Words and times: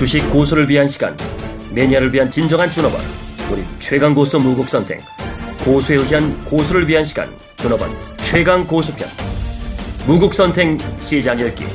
주식 0.00 0.30
고수를 0.30 0.66
위한 0.66 0.86
시간, 0.86 1.14
매니아를 1.74 2.10
위한 2.14 2.30
진정한 2.30 2.70
준업원, 2.70 3.02
우리 3.50 3.62
최강 3.78 4.14
고수 4.14 4.38
무국 4.38 4.66
선생, 4.66 4.98
고수에 5.62 5.96
의한 5.96 6.42
고수를 6.46 6.88
위한 6.88 7.04
시간, 7.04 7.30
준업원 7.58 7.94
최강 8.22 8.66
고수편, 8.66 9.06
무국 10.06 10.32
선생 10.32 10.78
시장 11.00 11.38
열기. 11.38 11.66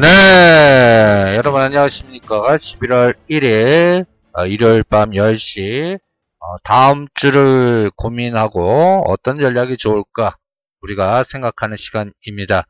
네, 0.00 1.34
여러분 1.36 1.60
안녕하십니까. 1.60 2.56
11월 2.56 3.14
1일, 3.28 4.06
어, 4.32 4.46
일요일 4.46 4.84
밤 4.84 5.10
10시, 5.10 5.98
어, 6.38 6.56
다음 6.64 7.06
주를 7.12 7.90
고민하고 7.94 9.04
어떤 9.06 9.38
전략이 9.38 9.76
좋을까 9.76 10.38
우리가 10.80 11.24
생각하는 11.24 11.76
시간입니다. 11.76 12.64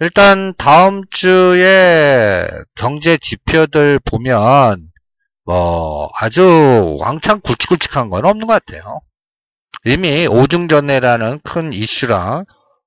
일단 0.00 0.52
다음 0.58 1.02
주에 1.10 2.48
경제 2.74 3.16
지표들 3.16 4.00
보면 4.04 4.90
뭐 5.44 6.10
아주 6.18 6.96
왕창 6.98 7.40
굵직굵직한 7.40 8.08
건 8.08 8.24
없는 8.24 8.46
것 8.46 8.54
같아요. 8.54 9.00
이미 9.84 10.26
오중전회라는 10.26 11.40
큰 11.44 11.72
이슈랑 11.72 12.44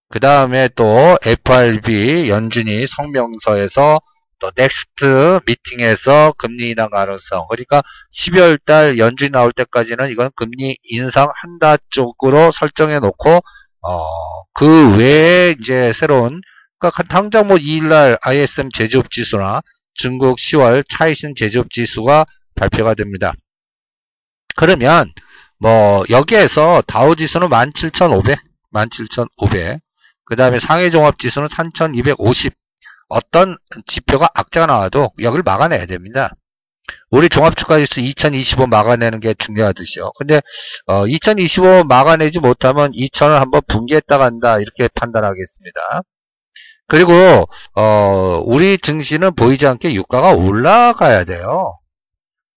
그 0.09 0.19
다음에 0.19 0.67
또 0.75 1.17
FRB 1.23 2.29
연준이 2.29 2.85
성명서에서 2.87 3.99
또 4.39 4.51
next 4.55 5.39
미팅에서 5.45 6.33
금리 6.37 6.71
인하 6.71 6.89
가능성 6.89 7.47
그러니까 7.49 7.81
12월 8.13 8.59
달 8.65 8.97
연준이 8.97 9.31
나올 9.31 9.51
때까지는 9.51 10.09
이건 10.09 10.29
금리 10.35 10.77
인상 10.83 11.27
한다 11.41 11.77
쪽으로 11.89 12.51
설정해 12.51 12.99
놓고 12.99 13.41
어, 13.81 14.05
그 14.53 14.97
외에 14.97 15.55
이제 15.59 15.93
새로운 15.93 16.41
그러니까 16.79 17.03
당장 17.03 17.47
뭐 17.47 17.57
2일날 17.57 18.17
ISM 18.21 18.69
제조업 18.71 19.09
지수나 19.09 19.61
중국 19.93 20.37
10월 20.37 20.83
차이신 20.87 21.35
제조업 21.35 21.71
지수가 21.71 22.25
발표가 22.55 22.93
됩니다. 22.93 23.33
그러면 24.55 25.11
뭐 25.59 26.03
여기에서 26.09 26.81
다우 26.85 27.15
지수는 27.15 27.49
17,500, 27.49 28.37
17,500. 28.73 29.79
그 30.25 30.35
다음에 30.35 30.59
상해 30.59 30.89
종합 30.89 31.19
지수는 31.19 31.47
3,250. 31.47 32.53
어떤 33.09 33.57
지표가 33.85 34.29
악재가 34.33 34.65
나와도 34.65 35.11
여기를 35.19 35.43
막아내야 35.43 35.85
됩니다. 35.85 36.33
우리 37.09 37.29
종합주가지수 37.29 38.01
2025 38.01 38.67
막아내는 38.67 39.19
게 39.19 39.33
중요하듯이요. 39.33 40.11
근데 40.17 40.41
어, 40.87 41.07
2025 41.07 41.85
막아내지 41.85 42.39
못하면 42.39 42.91
2000을 42.91 43.39
한번 43.39 43.61
붕괴했다 43.67 44.17
간다 44.17 44.59
이렇게 44.59 44.89
판단하겠습니다. 44.93 46.01
그리고 46.87 47.13
어, 47.75 48.41
우리 48.45 48.77
증시는 48.77 49.35
보이지 49.35 49.67
않게 49.67 49.93
유가가 49.93 50.31
올라가야 50.31 51.25
돼요. 51.25 51.77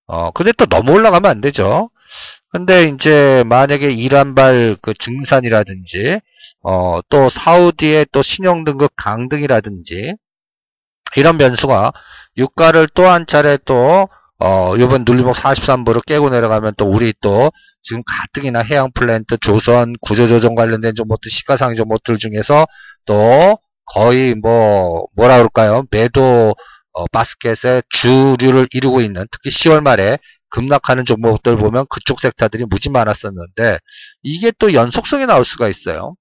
어, 0.06 0.30
근데 0.32 0.52
또 0.52 0.66
너무 0.66 0.92
올라가면 0.92 1.30
안 1.30 1.40
되죠. 1.40 1.90
근데 2.50 2.84
이제 2.88 3.44
만약에 3.46 3.90
이란발 3.92 4.76
그 4.82 4.94
증산이라든지 4.94 6.20
어, 6.62 7.00
또 7.08 7.28
사우디의 7.28 8.06
또 8.12 8.22
신용 8.22 8.64
등급 8.64 8.92
강등이라든지 8.96 10.16
이런 11.16 11.38
변수가 11.38 11.92
유가를 12.38 12.88
또 12.94 13.08
한 13.08 13.26
차례 13.26 13.58
또 13.64 14.08
어, 14.40 14.74
요번 14.78 15.04
눌림목 15.06 15.34
43부로 15.36 16.04
깨고 16.06 16.30
내려가면 16.30 16.74
또 16.78 16.86
우리 16.86 17.12
또 17.20 17.50
지금 17.82 18.02
가뜩이나 18.06 18.60
해양 18.60 18.90
플랜트, 18.92 19.38
조선, 19.38 19.94
구조조정 20.00 20.54
관련된 20.54 20.94
좀 20.94 21.08
못들 21.08 21.30
시가상의 21.30 21.76
좀 21.76 21.88
못들 21.88 22.16
중에서 22.18 22.66
또 23.04 23.58
거의 23.94 24.34
뭐 24.34 25.06
뭐라 25.14 25.36
그럴까요? 25.36 25.84
매도 25.90 26.54
어, 26.92 27.06
바스켓의 27.08 27.82
주류를 27.88 28.68
이루고 28.72 29.00
있는 29.00 29.24
특히 29.30 29.50
10월 29.50 29.80
말에 29.80 30.18
급락하는 30.50 31.04
종목들 31.04 31.56
보면 31.56 31.86
그쪽 31.88 32.20
섹터들이 32.20 32.64
무지 32.64 32.90
많았었는데 32.90 33.78
이게 34.22 34.52
또 34.58 34.74
연속성이 34.74 35.26
나올 35.26 35.44
수가 35.44 35.68
있어요. 35.68 36.14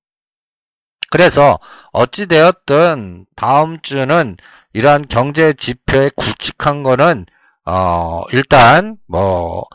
그래서 1.11 1.59
어찌되었든 1.91 3.25
다음 3.35 3.81
주는 3.81 4.37
이러한 4.73 5.07
경제 5.07 5.53
지표에 5.53 6.11
굵직한 6.15 6.83
거는 6.83 7.25
어 7.65 8.23
일단 8.31 8.97
뭐 9.07 9.65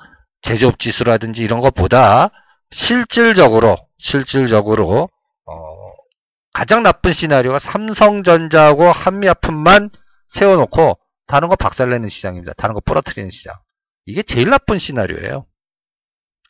제조업 0.43 0.79
지수라든지 0.79 1.43
이런 1.43 1.59
것보다 1.61 2.31
실질적으로 2.71 3.77
실질적으로 3.99 5.09
어 5.11 5.14
가장 6.55 6.85
나쁜 6.85 7.13
시나리오가 7.13 7.59
삼성전자하고 7.59 8.85
한미아품만 8.85 9.91
세워놓고 10.29 10.99
다른 11.27 11.49
거 11.49 11.57
박살내는 11.57 12.09
시장입니다. 12.09 12.53
다른 12.57 12.75
거 12.75 12.81
부러뜨리는 12.81 13.29
시장. 13.29 13.55
이게 14.07 14.23
제일 14.23 14.51
나쁜 14.51 14.79
시나리오예요. 14.79 15.47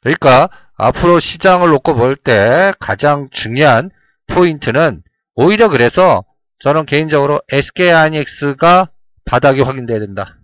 그러니까 0.03 0.51
앞으로 0.77 1.21
시장을 1.21 1.71
놓고 1.71 1.95
볼 1.95 2.17
때 2.17 2.73
가장 2.79 3.29
중요한 3.31 3.91
포인트는 4.27 5.03
오히려 5.35 5.71
그래서 5.71 6.23
저는 6.61 6.85
개인적으로 6.85 7.41
SK하이닉스가 7.51 8.91
바닥이 9.25 9.63
확인돼야 9.63 10.01
된다. 10.01 10.37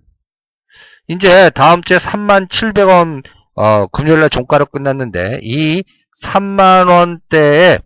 이제 1.07 1.51
다음 1.51 1.83
주에 1.83 1.99
37,000원 1.99 3.25
어, 3.57 3.87
금요일날 3.89 4.31
종가로 4.31 4.67
끝났는데 4.67 5.41
이 5.43 5.85
3만원대의 6.23 7.83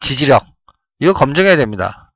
지지력 0.00 0.44
이거 1.00 1.12
검증해야 1.12 1.56
됩니다. 1.56 2.12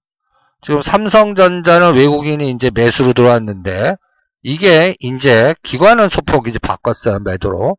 지금 0.60 0.81
삼성전자는 0.81 1.94
외국인이 1.94 2.50
이제 2.50 2.70
매수로 2.70 3.12
들어왔는데 3.12 3.97
이게 4.43 4.97
이제 5.00 5.54
기관은 5.62 6.09
소폭 6.09 6.48
이제 6.48 6.59
바꿨어요 6.59 7.20
매도로 7.20 7.76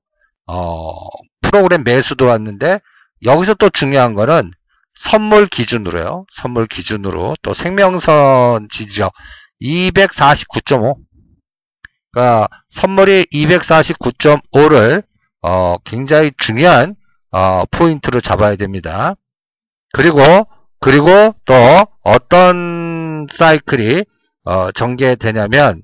어, 0.47 0.94
프로그램 1.41 1.84
매수 1.84 2.16
들어왔는데 2.16 2.80
여기서 3.24 3.53
또 3.56 3.69
중요한 3.69 4.14
거는 4.14 4.52
선물 4.96 5.46
기준으로요. 5.46 6.25
선물 6.31 6.68
기준으로 6.68 7.35
또 7.41 7.53
생명선 7.53 8.68
지지력 8.70 9.14
249.5 9.62 10.97
그러니까 12.12 12.47
선물이 12.70 13.25
249.5를 13.34 15.03
어, 15.41 15.78
굉장히 15.84 16.31
중요한 16.38 16.96
어, 17.31 17.64
포인트로 17.72 18.22
잡아야 18.22 18.56
됩니다. 18.56 19.16
그리고 19.93 20.19
그리고 20.79 21.07
또 21.45 21.53
어떤 22.01 23.27
사이클이 23.31 24.03
어, 24.45 24.71
전개되냐면 24.73 25.83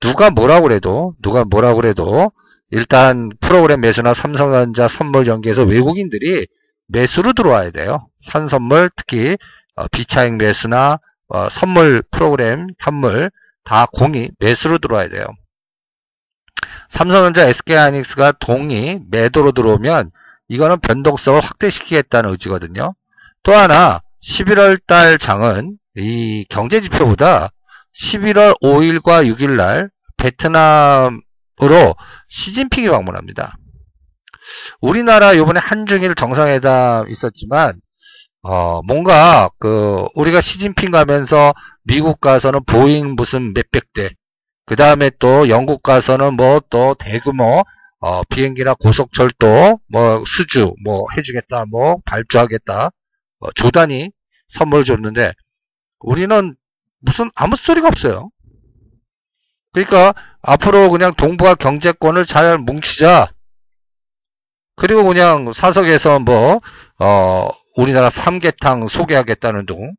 누가 0.00 0.28
뭐라고 0.28 0.64
그래도 0.68 1.14
누가 1.22 1.44
뭐라고 1.44 1.76
그래도 1.76 2.30
일단 2.70 3.30
프로그램 3.40 3.80
매수나 3.80 4.12
삼성전자 4.12 4.88
선물 4.88 5.26
연계에서 5.26 5.62
외국인들이 5.62 6.46
매수로 6.88 7.32
들어와야 7.32 7.70
돼요. 7.70 8.08
현선물 8.22 8.90
특히 8.96 9.38
어, 9.76 9.86
비차익 9.88 10.34
매수나 10.34 10.98
어, 11.28 11.48
선물 11.48 12.02
프로그램 12.10 12.68
현물 12.80 13.30
다 13.64 13.86
공이 13.92 14.30
매수로 14.40 14.78
들어와야 14.78 15.08
돼요. 15.08 15.26
삼성전자 16.88 17.46
SK하이닉스가 17.48 18.32
동이 18.32 18.98
매도로 19.10 19.52
들어오면 19.52 20.10
이거는 20.48 20.80
변동성을 20.80 21.40
확대시키겠다는 21.40 22.30
의지거든요. 22.30 22.94
또 23.44 23.52
하나 23.52 24.00
11월 24.22 24.80
달 24.86 25.18
장은 25.18 25.76
이 25.96 26.46
경제 26.48 26.80
지표보다 26.80 27.50
11월 27.94 28.60
5일과 28.62 29.24
6일 29.26 29.50
날 29.56 29.90
베트남으로 30.16 31.20
시진핑이 32.28 32.88
방문합니다. 32.88 33.56
우리나라 34.80 35.36
요번에 35.36 35.60
한중일 35.60 36.14
정상회담 36.14 37.08
있었지만 37.08 37.80
어 38.42 38.82
뭔가 38.82 39.50
그 39.58 40.06
우리가 40.14 40.40
시진핑 40.40 40.90
가면서 40.90 41.52
미국 41.84 42.20
가서는 42.20 42.64
보잉 42.64 43.14
무슨 43.14 43.52
몇백 43.54 43.92
대, 43.92 44.10
그 44.66 44.76
다음에 44.76 45.10
또 45.18 45.48
영국 45.48 45.82
가서는 45.82 46.34
뭐 46.34 46.60
또 46.70 46.94
대규모 46.94 47.62
어 48.00 48.22
비행기나 48.24 48.74
고속철도 48.74 49.80
뭐 49.88 50.24
수주 50.26 50.74
뭐 50.84 51.06
해주겠다, 51.16 51.66
뭐 51.70 51.96
발주하겠다, 52.04 52.86
어, 52.86 52.90
조단이 53.54 54.10
선물 54.48 54.84
줬는데 54.84 55.32
우리는 56.00 56.56
무슨 57.00 57.30
아무 57.34 57.56
소리가 57.56 57.88
없어요. 57.88 58.30
그러니까 59.72 60.14
앞으로 60.40 60.90
그냥 60.90 61.12
동북아 61.14 61.54
경제권을 61.54 62.24
잘 62.24 62.58
뭉치자. 62.58 63.32
그리고 64.76 65.04
그냥 65.04 65.52
사석에서 65.52 66.20
뭐, 66.20 66.60
어, 66.98 67.48
우리나라 67.76 68.10
삼계탕 68.10 68.86
소개하겠다는 68.88 69.66
둥. 69.66 69.94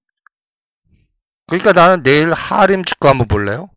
그러니까 1.48 1.74
나는 1.74 2.04
내일 2.04 2.34
하림 2.34 2.84
축구 2.84 3.08
한번 3.08 3.28
볼래요? 3.28 3.70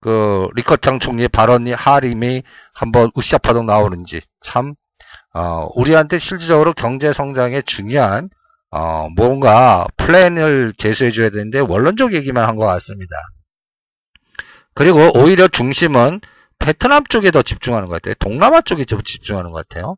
그, 0.00 0.48
리커창 0.54 0.98
총리의 0.98 1.28
발언이 1.28 1.72
하림이 1.72 2.42
한번 2.72 3.10
으쌰파동 3.16 3.66
나오는지 3.66 4.20
참, 4.40 4.74
어, 5.34 5.68
우리한테 5.74 6.18
실질적으로 6.18 6.72
경제 6.72 7.12
성장에 7.12 7.62
중요한 7.62 8.30
어, 8.70 9.08
뭔가 9.16 9.86
플랜을 9.96 10.72
제시해 10.76 11.10
줘야 11.10 11.30
되는데 11.30 11.58
원론적 11.60 12.12
얘기만 12.14 12.44
한 12.48 12.56
것 12.56 12.66
같습니다. 12.66 13.16
그리고 14.74 15.10
오히려 15.18 15.48
중심은 15.48 16.20
베트남 16.58 17.04
쪽에 17.04 17.30
더 17.30 17.42
집중하는 17.42 17.88
것 17.88 17.94
같아요. 17.94 18.14
동남아 18.18 18.60
쪽에 18.60 18.84
더 18.84 19.00
집중하는 19.00 19.50
것 19.50 19.66
같아요. 19.68 19.96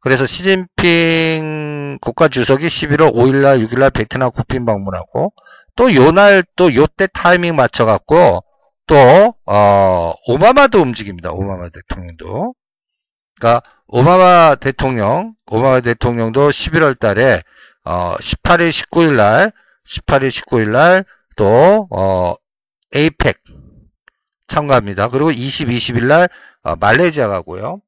그래서 0.00 0.26
시진핑 0.26 1.98
국가 2.00 2.28
주석이 2.28 2.66
11월 2.66 3.12
5일날, 3.14 3.66
6일날 3.66 3.92
베트남 3.94 4.30
국빈 4.30 4.64
방문하고 4.64 5.32
또 5.76 5.94
요날 5.94 6.44
또 6.56 6.70
요 6.74 6.86
때 6.86 7.06
타이밍 7.12 7.56
맞춰갖고 7.56 8.42
또 8.86 9.34
어, 9.46 10.12
오바마도 10.26 10.80
움직입니다. 10.80 11.30
오바마 11.32 11.68
대통령도. 11.70 12.54
그러니까 13.38 13.62
오바마 13.88 14.56
대통령, 14.56 15.34
오바마 15.46 15.80
대통령도 15.80 16.48
11월 16.48 16.98
달에 16.98 17.42
어, 17.88 18.16
18일, 18.16 18.70
19일 18.70 19.16
날, 19.16 19.52
18일, 19.86 20.28
19일 20.28 20.70
날 20.70 21.04
또 21.38 21.86
어, 21.90 22.34
에이펙 22.94 23.38
참가합니다. 24.48 25.08
그리고 25.08 25.30
20, 25.30 25.68
20일 25.68 26.06
날 26.06 26.28
어, 26.62 26.74
말레이시아 26.76 27.28
가고요. 27.28 27.80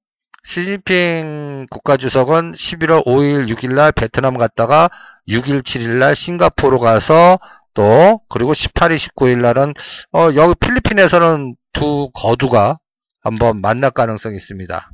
시진핑 0.44 1.66
국가주석은 1.70 2.52
11월 2.52 3.04
5일, 3.04 3.50
6일 3.50 3.74
날 3.74 3.92
베트남 3.92 4.38
갔다가 4.38 4.88
6일, 5.28 5.62
7일 5.62 5.98
날 5.98 6.14
싱가포르 6.14 6.78
가서 6.78 7.38
또 7.74 8.20
그리고 8.28 8.52
18일, 8.52 8.96
19일 8.96 9.40
날은 9.40 9.74
어, 10.12 10.28
여기 10.36 10.54
필리핀에서는 10.54 11.56
두 11.72 12.10
거두가 12.14 12.78
한번 13.20 13.60
만날 13.60 13.90
가능성이 13.90 14.36
있습니다. 14.36 14.90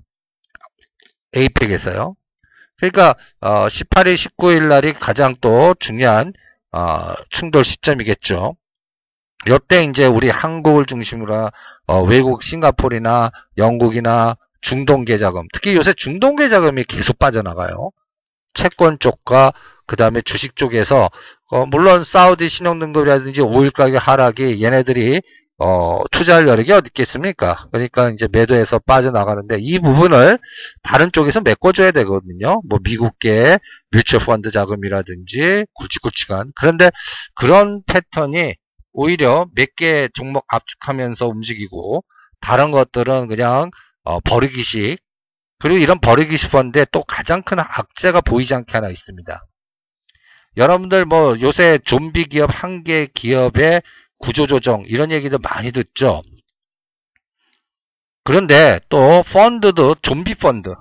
에이펙에서요. 1.37 2.17
그러니까 2.79 3.15
어, 3.41 3.67
18일, 3.67 4.15
19일 4.15 4.69
날이 4.69 4.93
가장 4.93 5.35
또 5.41 5.75
중요한 5.79 6.33
어, 6.73 7.15
충돌 7.31 7.65
시점이겠죠. 7.65 8.57
이때 9.47 9.85
이제 9.85 10.07
우리 10.07 10.29
한국을 10.29 10.87
중심으로 10.87 11.51
어, 11.87 12.03
외국 12.03 12.43
싱가포르나 12.43 13.31
영국이나 13.59 14.37
중동계 14.61 15.17
자금, 15.19 15.47
특히 15.53 15.77
요새 15.77 15.93
중동계 15.93 16.49
자금이 16.49 16.85
계속 16.85 17.19
빠져나가요. 17.19 17.93
채권 18.55 18.99
쪽과 18.99 19.53
그 19.87 19.95
다음에 19.95 20.21
주식 20.21 20.57
쪽에서 20.57 21.11
어, 21.51 21.67
물론 21.67 22.03
사우디 22.03 22.49
신용등급이라든지 22.49 23.41
오일 23.43 23.71
가격 23.71 24.07
하락이 24.07 24.63
얘네들이 24.63 25.23
어, 25.59 26.03
투자할 26.11 26.47
여력이 26.49 26.71
어디 26.73 26.89
있겠습니까? 26.89 27.69
그러니까 27.73 28.11
이제 28.11 28.29
매도해서 28.31 28.79
빠져나가는데 28.79 29.57
이 29.59 29.79
부분을 29.79 30.39
다른 30.83 31.11
쪽에서 31.13 31.41
메꿔줘야 31.41 31.93
되거든요. 31.93 32.61
뭐 32.69 32.79
미국계 32.83 33.59
뮤추얼 33.91 34.23
펀드 34.25 34.51
자금이라든지 34.51 35.65
굵직굵직한 35.75 36.53
그런데 36.57 36.91
그런 37.35 37.83
패턴이 37.87 38.55
오히려 38.93 39.47
몇 39.55 39.69
개 39.77 40.09
종목 40.15 40.45
압축하면서 40.49 41.27
움직이고 41.29 42.05
다른 42.41 42.71
것들은 42.71 43.29
그냥 43.29 43.71
어, 44.05 44.21
버리기식 44.21 44.99
그리고 45.59 45.79
이런 45.79 45.99
버리기식 46.01 46.51
펀드에 46.51 46.87
또 46.93 47.03
가장 47.05 47.43
큰 47.43 47.59
악재가 47.61 48.21
보이지 48.21 48.55
않게 48.55 48.73
하나 48.73 48.91
있습니다. 48.91 49.47
여러분들 50.57 51.05
뭐 51.07 51.39
요새 51.41 51.79
좀비 51.85 52.25
기업 52.27 52.51
한 52.53 52.83
개 52.85 53.07
기업의 53.15 53.83
구조조정 54.19 54.85
이런 54.87 55.11
얘기도 55.11 55.39
많이 55.39 55.73
듣죠. 55.73 56.23
그런데 58.25 58.81
또 58.89 59.23
펀드도 59.23 59.97
좀비 60.03 60.35
펀드. 60.35 60.75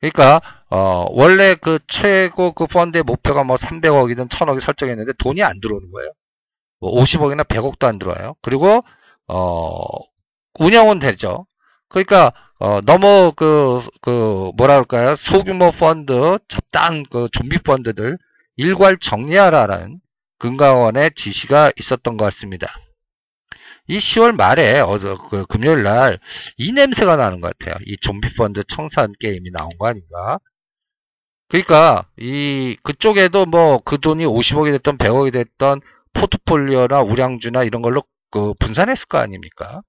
그러니까 0.00 0.40
어 0.68 1.06
원래 1.10 1.54
그 1.54 1.78
최고 1.86 2.52
그 2.52 2.66
펀드의 2.66 3.04
목표가 3.04 3.44
뭐 3.44 3.56
300억이든 3.56 4.28
1000억이 4.28 4.60
설정했는데 4.60 5.12
돈이 5.18 5.42
안 5.42 5.60
들어오는 5.60 5.90
거예요. 5.92 6.10
뭐 6.80 6.92
50억이나 7.00 7.44
100억도 7.46 7.84
안 7.84 7.98
들어와요. 7.98 8.34
그리고 8.42 8.80
어 9.28 9.80
운영은 10.58 10.98
되죠. 10.98 11.46
그러니까 11.88 12.32
어 12.58 12.80
너무 12.82 13.32
그그 13.36 13.88
그 14.00 14.50
뭐라 14.56 14.74
그럴까요? 14.74 15.16
소규모 15.16 15.70
펀드, 15.70 16.38
적당 16.48 17.04
그 17.10 17.28
좀비 17.32 17.58
펀드들 17.58 18.18
일괄 18.56 18.96
정리하라는 18.98 20.00
금강원의 20.44 21.12
지시가 21.16 21.72
있었던 21.78 22.18
것 22.18 22.26
같습니다. 22.26 22.68
이 23.86 23.96
10월 23.98 24.36
말에 24.36 24.80
어저 24.80 25.16
그 25.30 25.46
금요일 25.46 25.82
날 25.82 26.18
이 26.58 26.72
냄새가 26.72 27.16
나는 27.16 27.40
것 27.40 27.56
같아요. 27.56 27.76
이 27.86 27.96
좀비 27.96 28.34
펀드 28.34 28.62
청산 28.64 29.12
게임이 29.20 29.50
나온 29.52 29.70
거 29.78 29.86
아닌가? 29.86 30.38
그러니까 31.48 32.06
이 32.18 32.76
그쪽에도 32.82 33.46
뭐 33.46 33.78
그 33.84 33.98
돈이 33.98 34.24
50억이 34.26 34.70
됐던 34.72 34.98
100억이 34.98 35.32
됐던 35.32 35.80
포트폴리오나 36.12 37.00
우량주나 37.00 37.64
이런 37.64 37.80
걸로 37.80 38.02
그 38.30 38.52
분산했을 38.60 39.06
거 39.06 39.18
아닙니까? 39.18 39.80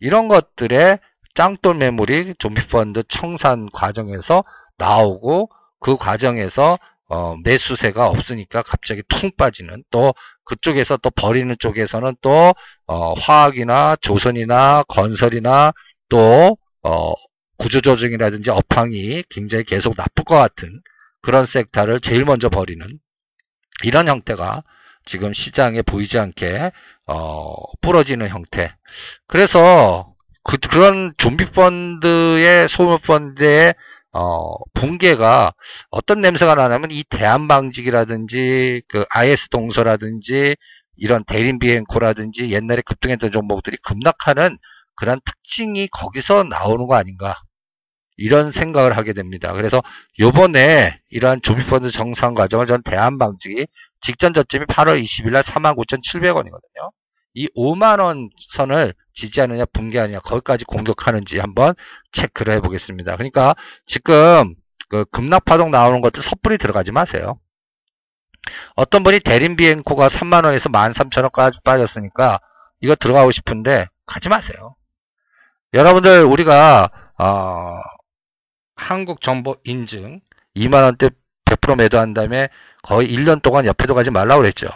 이런 0.00 0.26
것들의 0.28 0.98
짱돌 1.34 1.76
매물이 1.76 2.34
좀비 2.38 2.66
펀드 2.68 3.02
청산 3.08 3.68
과정에서 3.72 4.42
나오고 4.76 5.50
그 5.80 5.96
과정에서 5.96 6.78
어, 7.08 7.36
매수세가 7.44 8.08
없으니까 8.08 8.62
갑자기 8.62 9.02
퉁 9.08 9.30
빠지는 9.36 9.84
또 9.90 10.14
그쪽에서 10.44 10.96
또 10.96 11.10
버리는 11.10 11.54
쪽에서는 11.58 12.16
또 12.20 12.54
어, 12.86 13.14
화학이나 13.14 13.96
조선이나 13.96 14.84
건설이나 14.88 15.72
또 16.08 16.56
어, 16.82 17.12
구조조정이라든지 17.58 18.50
업황이 18.50 19.22
굉장히 19.28 19.64
계속 19.64 19.94
나쁠 19.96 20.24
것 20.24 20.36
같은 20.36 20.80
그런 21.22 21.46
섹터를 21.46 22.00
제일 22.00 22.24
먼저 22.24 22.48
버리는 22.48 22.86
이런 23.82 24.08
형태가 24.08 24.62
지금 25.04 25.32
시장에 25.32 25.82
보이지 25.82 26.18
않게 26.18 26.72
어, 27.06 27.54
부러지는 27.80 28.28
형태. 28.28 28.74
그래서 29.26 30.14
그, 30.42 30.56
그런 30.58 31.14
좀비 31.16 31.52
펀드의 31.52 32.68
소물 32.68 32.98
펀드의 32.98 33.74
어, 34.14 34.54
붕괴가 34.74 35.52
어떤 35.90 36.20
냄새가 36.20 36.54
나냐면 36.54 36.90
이 36.92 37.02
대한방직이라든지 37.04 38.82
그 38.88 39.04
IS 39.10 39.48
동서라든지 39.48 40.56
이런 40.96 41.24
대림 41.24 41.58
비행코라든지 41.58 42.50
옛날에 42.52 42.82
급등했던 42.82 43.32
종목들이 43.32 43.76
급락하는 43.82 44.58
그런 44.94 45.18
특징이 45.24 45.88
거기서 45.88 46.44
나오는 46.44 46.86
거 46.86 46.94
아닌가 46.94 47.34
이런 48.16 48.52
생각을 48.52 48.96
하게 48.96 49.12
됩니다. 49.12 49.52
그래서 49.52 49.82
요번에 50.20 51.00
이러한 51.10 51.42
조비펀드 51.42 51.90
정상 51.90 52.34
과정을 52.34 52.66
전 52.66 52.82
대한방직이 52.84 53.66
직전 54.00 54.32
저점이 54.32 54.66
8월 54.66 55.02
20일 55.02 55.32
날 55.32 55.42
49,700원이거든요. 55.42 56.92
이 57.34 57.48
5만원 57.56 58.30
선을 58.50 58.94
지지하느냐 59.12 59.64
붕괴하느냐 59.66 60.20
거기까지 60.20 60.64
공격하는지 60.64 61.38
한번 61.38 61.74
체크를 62.12 62.54
해보겠습니다. 62.54 63.16
그러니까 63.16 63.54
지금 63.86 64.54
그 64.88 65.04
급락파동 65.06 65.70
나오는 65.70 66.00
것도 66.00 66.20
섣불리 66.20 66.58
들어가지 66.58 66.92
마세요. 66.92 67.38
어떤 68.76 69.02
분이 69.02 69.20
대림비행코가 69.20 70.08
3만원에서 70.08 70.70
13,000원까지 70.70 71.62
빠졌으니까 71.64 72.38
이거 72.80 72.94
들어가고 72.94 73.30
싶은데 73.30 73.86
가지 74.06 74.28
마세요. 74.28 74.76
여러분들 75.72 76.24
우리가 76.24 76.90
어, 77.18 77.80
한국 78.76 79.20
정보 79.20 79.56
인증 79.64 80.20
2만원대 80.56 81.12
100% 81.46 81.76
매도한 81.76 82.14
다음에 82.14 82.48
거의 82.82 83.08
1년 83.08 83.42
동안 83.42 83.66
옆에도 83.66 83.94
가지 83.94 84.10
말라고 84.10 84.42
그랬죠. 84.42 84.68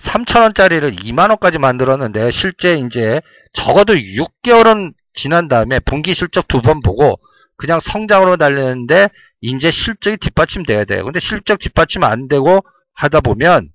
3천원짜리를 0.00 0.96
2만원까지 0.96 1.58
만들었는데 1.58 2.30
실제 2.30 2.74
이제 2.74 3.20
적어도 3.52 3.94
6개월은 3.94 4.94
지난 5.14 5.48
다음에 5.48 5.80
분기 5.80 6.14
실적 6.14 6.46
두 6.48 6.60
번 6.60 6.80
보고 6.80 7.18
그냥 7.56 7.80
성장으로 7.80 8.36
달리는데 8.36 9.08
이제 9.40 9.70
실적이 9.70 10.16
뒷받침돼야 10.18 10.84
돼요. 10.84 11.04
근데 11.04 11.18
실적 11.20 11.58
뒷받침 11.58 12.04
안 12.04 12.28
되고 12.28 12.60
하다 12.94 13.20
보면 13.20 13.70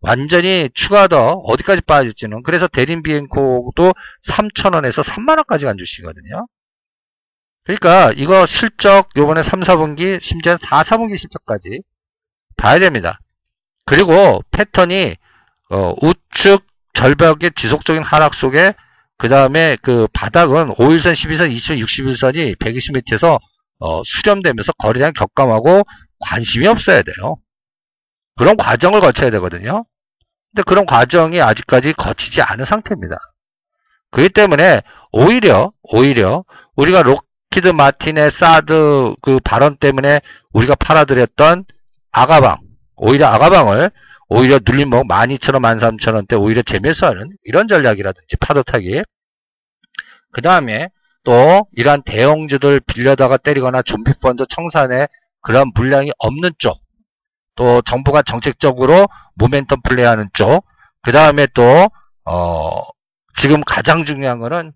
완전히 0.00 0.70
추가 0.74 1.08
더 1.08 1.32
어디까지 1.32 1.82
빠질지는 1.82 2.42
그래서 2.42 2.66
대림 2.68 3.02
비행코도 3.02 3.92
3천원에서 4.26 5.02
3만원까지 5.02 5.64
간 5.64 5.76
주시거든요. 5.78 6.46
그러니까 7.64 8.12
이거 8.16 8.46
실적 8.46 9.08
요번에 9.16 9.42
3, 9.42 9.60
4분기 9.60 10.20
심지어 10.20 10.56
4, 10.56 10.82
4분기 10.82 11.18
실적까지 11.18 11.82
봐야 12.56 12.78
됩니다. 12.78 13.18
그리고 13.84 14.42
패턴이 14.50 15.16
어, 15.70 15.94
우측 16.02 16.64
절벽의 16.94 17.52
지속적인 17.54 18.02
하락 18.02 18.34
속에 18.34 18.74
그 19.18 19.28
다음에 19.28 19.76
그 19.82 20.06
바닥은 20.12 20.74
5일선, 20.74 21.12
12선, 21.12 21.54
20선, 21.54 21.82
61선이 21.84 22.58
120m에서 22.58 23.38
어, 23.78 24.02
수렴되면서 24.04 24.72
거래량 24.78 25.12
격감하고 25.12 25.82
관심이 26.20 26.66
없어야 26.66 27.02
돼요. 27.02 27.36
그런 28.36 28.56
과정을 28.56 29.00
거쳐야 29.00 29.30
되거든요. 29.30 29.84
근데 30.52 30.62
그런 30.66 30.86
과정이 30.86 31.40
아직까지 31.40 31.94
거치지 31.94 32.42
않은 32.42 32.64
상태입니다. 32.64 33.16
그렇기 34.10 34.30
때문에 34.30 34.82
오히려 35.12 35.72
오히려 35.82 36.44
우리가 36.76 37.02
로키드 37.02 37.68
마틴의 37.68 38.30
사드 38.30 39.16
그 39.22 39.40
발언 39.40 39.76
때문에 39.76 40.20
우리가 40.52 40.74
팔아드렸던 40.76 41.64
아가방, 42.12 42.58
오히려 42.96 43.26
아가방을 43.26 43.90
오히려 44.28 44.58
눌림목 44.64 45.06
12,000원, 45.08 45.78
13,000원대 45.98 46.40
오히려 46.40 46.62
재매수 46.62 47.06
하는 47.06 47.30
이런 47.44 47.68
전략이라든지 47.68 48.36
파도 48.36 48.62
타기. 48.62 49.02
그 50.32 50.42
다음에 50.42 50.88
또 51.22 51.66
이러한 51.72 52.02
대형주들 52.02 52.80
빌려다가 52.80 53.36
때리거나 53.36 53.82
좀비펀드 53.82 54.46
청산에 54.48 55.08
그런 55.40 55.70
물량이 55.74 56.10
없는 56.18 56.50
쪽, 56.58 56.78
또 57.54 57.82
정부가 57.82 58.22
정책적으로 58.22 59.06
모멘텀 59.38 59.82
플레이하는 59.82 60.28
쪽, 60.32 60.64
그 61.02 61.12
다음에 61.12 61.46
또 61.54 61.88
어, 62.24 62.82
지금 63.34 63.62
가장 63.64 64.04
중요한 64.04 64.38
거는 64.38 64.72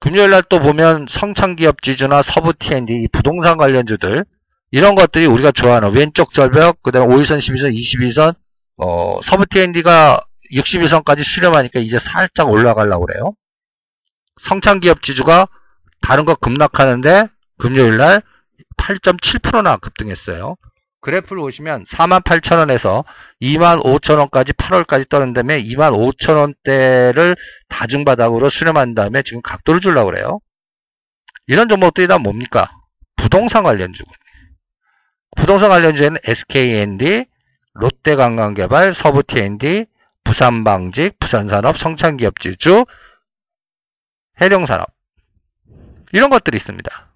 금요일날 0.00 0.42
또 0.48 0.58
보면 0.58 1.06
성창기업 1.08 1.80
지주나 1.80 2.22
서부 2.22 2.52
T&D 2.52 3.08
부동산 3.12 3.56
관련주들 3.56 4.24
이런 4.72 4.94
것들이 4.94 5.26
우리가 5.26 5.52
좋아하는 5.52 5.94
왼쪽 5.96 6.32
절벽 6.32 6.82
그 6.82 6.90
다음에 6.90 7.14
5일선 7.14 7.36
12선 7.36 7.74
22선 7.74 8.34
어, 8.78 9.20
서부 9.22 9.46
T&D가 9.46 10.24
61선까지 10.50 11.22
수렴하니까 11.22 11.78
이제 11.78 11.98
살짝 11.98 12.50
올라가려고 12.50 13.06
그래요 13.06 13.34
성창기업 14.40 15.02
지주가 15.02 15.46
다른 16.00 16.24
거 16.24 16.34
급락하는데 16.34 17.28
금요일날 17.58 18.22
8.7%나 18.78 19.76
급등했어요 19.76 20.56
그래프를 21.02 21.42
보시면 21.42 21.84
48,000원에서 21.84 23.04
25,000원까지 23.42 24.56
8월까지 24.56 25.08
떠는 25.08 25.32
다음에 25.32 25.62
25,000원대를 25.62 27.36
다중바닥으로 27.68 28.48
수렴한 28.48 28.94
다음에 28.94 29.22
지금 29.22 29.42
각도를 29.42 29.80
주려고 29.80 30.12
그래요. 30.12 30.38
이런 31.48 31.68
종목들이 31.68 32.06
다 32.06 32.18
뭡니까? 32.18 32.70
부동산 33.16 33.64
관련주군. 33.64 34.14
부동산 35.36 35.70
관련주에는 35.70 36.18
SKND, 36.24 37.26
롯데관광개발, 37.74 38.94
서부TND, 38.94 39.86
부산방직, 40.24 41.18
부산산업, 41.18 41.78
성창기업지주, 41.78 42.84
해룡산업 44.40 44.86
이런 46.12 46.30
것들이 46.30 46.56
있습니다. 46.56 47.12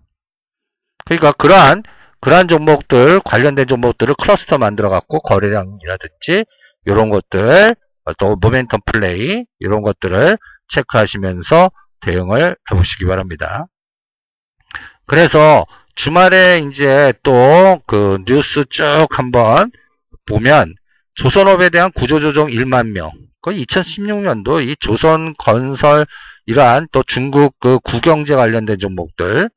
그러니까 1.04 1.32
그러한 1.32 1.82
그러한 2.20 2.48
종목들 2.48 3.20
관련된 3.20 3.66
종목들을 3.66 4.14
클러스터 4.14 4.58
만들어 4.58 4.88
갖고 4.88 5.20
거래량이라든지 5.20 6.44
이런 6.86 7.08
것들 7.08 7.76
또 8.18 8.36
모멘텀 8.36 8.84
플레이 8.84 9.44
이런 9.58 9.82
것들을 9.82 10.38
체크하시면서 10.68 11.70
대응을 12.00 12.56
해보시기 12.70 13.04
바랍니다. 13.04 13.66
그래서 15.06 15.66
주말에 15.96 16.58
이제 16.58 17.12
또 17.22 17.80
그 17.86 18.18
뉴스 18.26 18.64
쭉 18.68 18.84
한번 19.10 19.70
보면 20.26 20.74
조선업에 21.14 21.70
대한 21.70 21.90
구조조정 21.92 22.48
1만 22.48 22.88
명. 22.88 23.10
그 23.40 23.52
2016년도 23.52 24.66
이 24.66 24.76
조선 24.78 25.34
건설 25.38 26.06
이러한 26.44 26.88
또 26.92 27.02
중국 27.02 27.56
그 27.60 27.78
구경제 27.80 28.34
관련된 28.34 28.78
종목들 28.78 29.48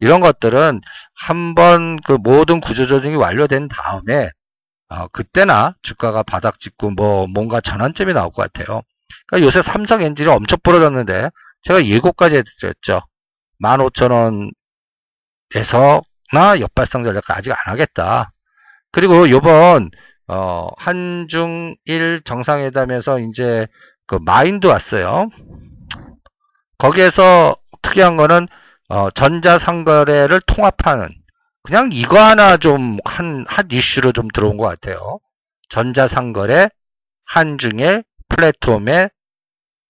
이런 0.00 0.20
것들은 0.20 0.80
한번 1.14 2.00
그 2.00 2.12
모든 2.12 2.60
구조조정이 2.60 3.14
완료된 3.14 3.68
다음에 3.68 4.30
어, 4.88 5.08
그때나 5.08 5.76
주가가 5.82 6.22
바닥 6.22 6.58
찍고 6.58 6.90
뭐 6.90 7.26
뭔가 7.26 7.60
전환점이 7.60 8.12
나올 8.12 8.30
것 8.32 8.52
같아요. 8.52 8.82
그러니까 9.26 9.46
요새 9.46 9.62
삼성 9.62 10.02
엔진이 10.02 10.28
엄청 10.28 10.58
부러졌는데 10.62 11.30
제가 11.62 11.86
예고까지 11.86 12.36
해드렸죠. 12.36 13.02
15,000원 13.62 14.50
에서나 15.54 16.60
역발상 16.60 17.02
전략 17.04 17.24
아직 17.30 17.52
안 17.52 17.56
하겠다. 17.66 18.32
그리고 18.92 19.28
요번 19.30 19.90
어, 20.28 20.68
한중일 20.78 22.22
정상회담에서 22.24 23.18
이제 23.20 23.66
그 24.06 24.18
마인드 24.20 24.66
왔어요. 24.66 25.28
거기에서 26.78 27.56
특이한 27.82 28.16
거는 28.16 28.48
어, 28.88 29.10
전자상거래를 29.10 30.40
통합하는 30.46 31.08
그냥 31.62 31.90
이거 31.92 32.18
하나 32.18 32.56
좀 32.56 32.98
한 33.04 33.44
한 33.48 33.68
이슈로 33.70 34.12
좀 34.12 34.28
들어온 34.28 34.56
것 34.58 34.64
같아요. 34.66 35.18
전자상거래 35.70 36.68
한중일 37.26 38.04
플랫폼의 38.28 39.10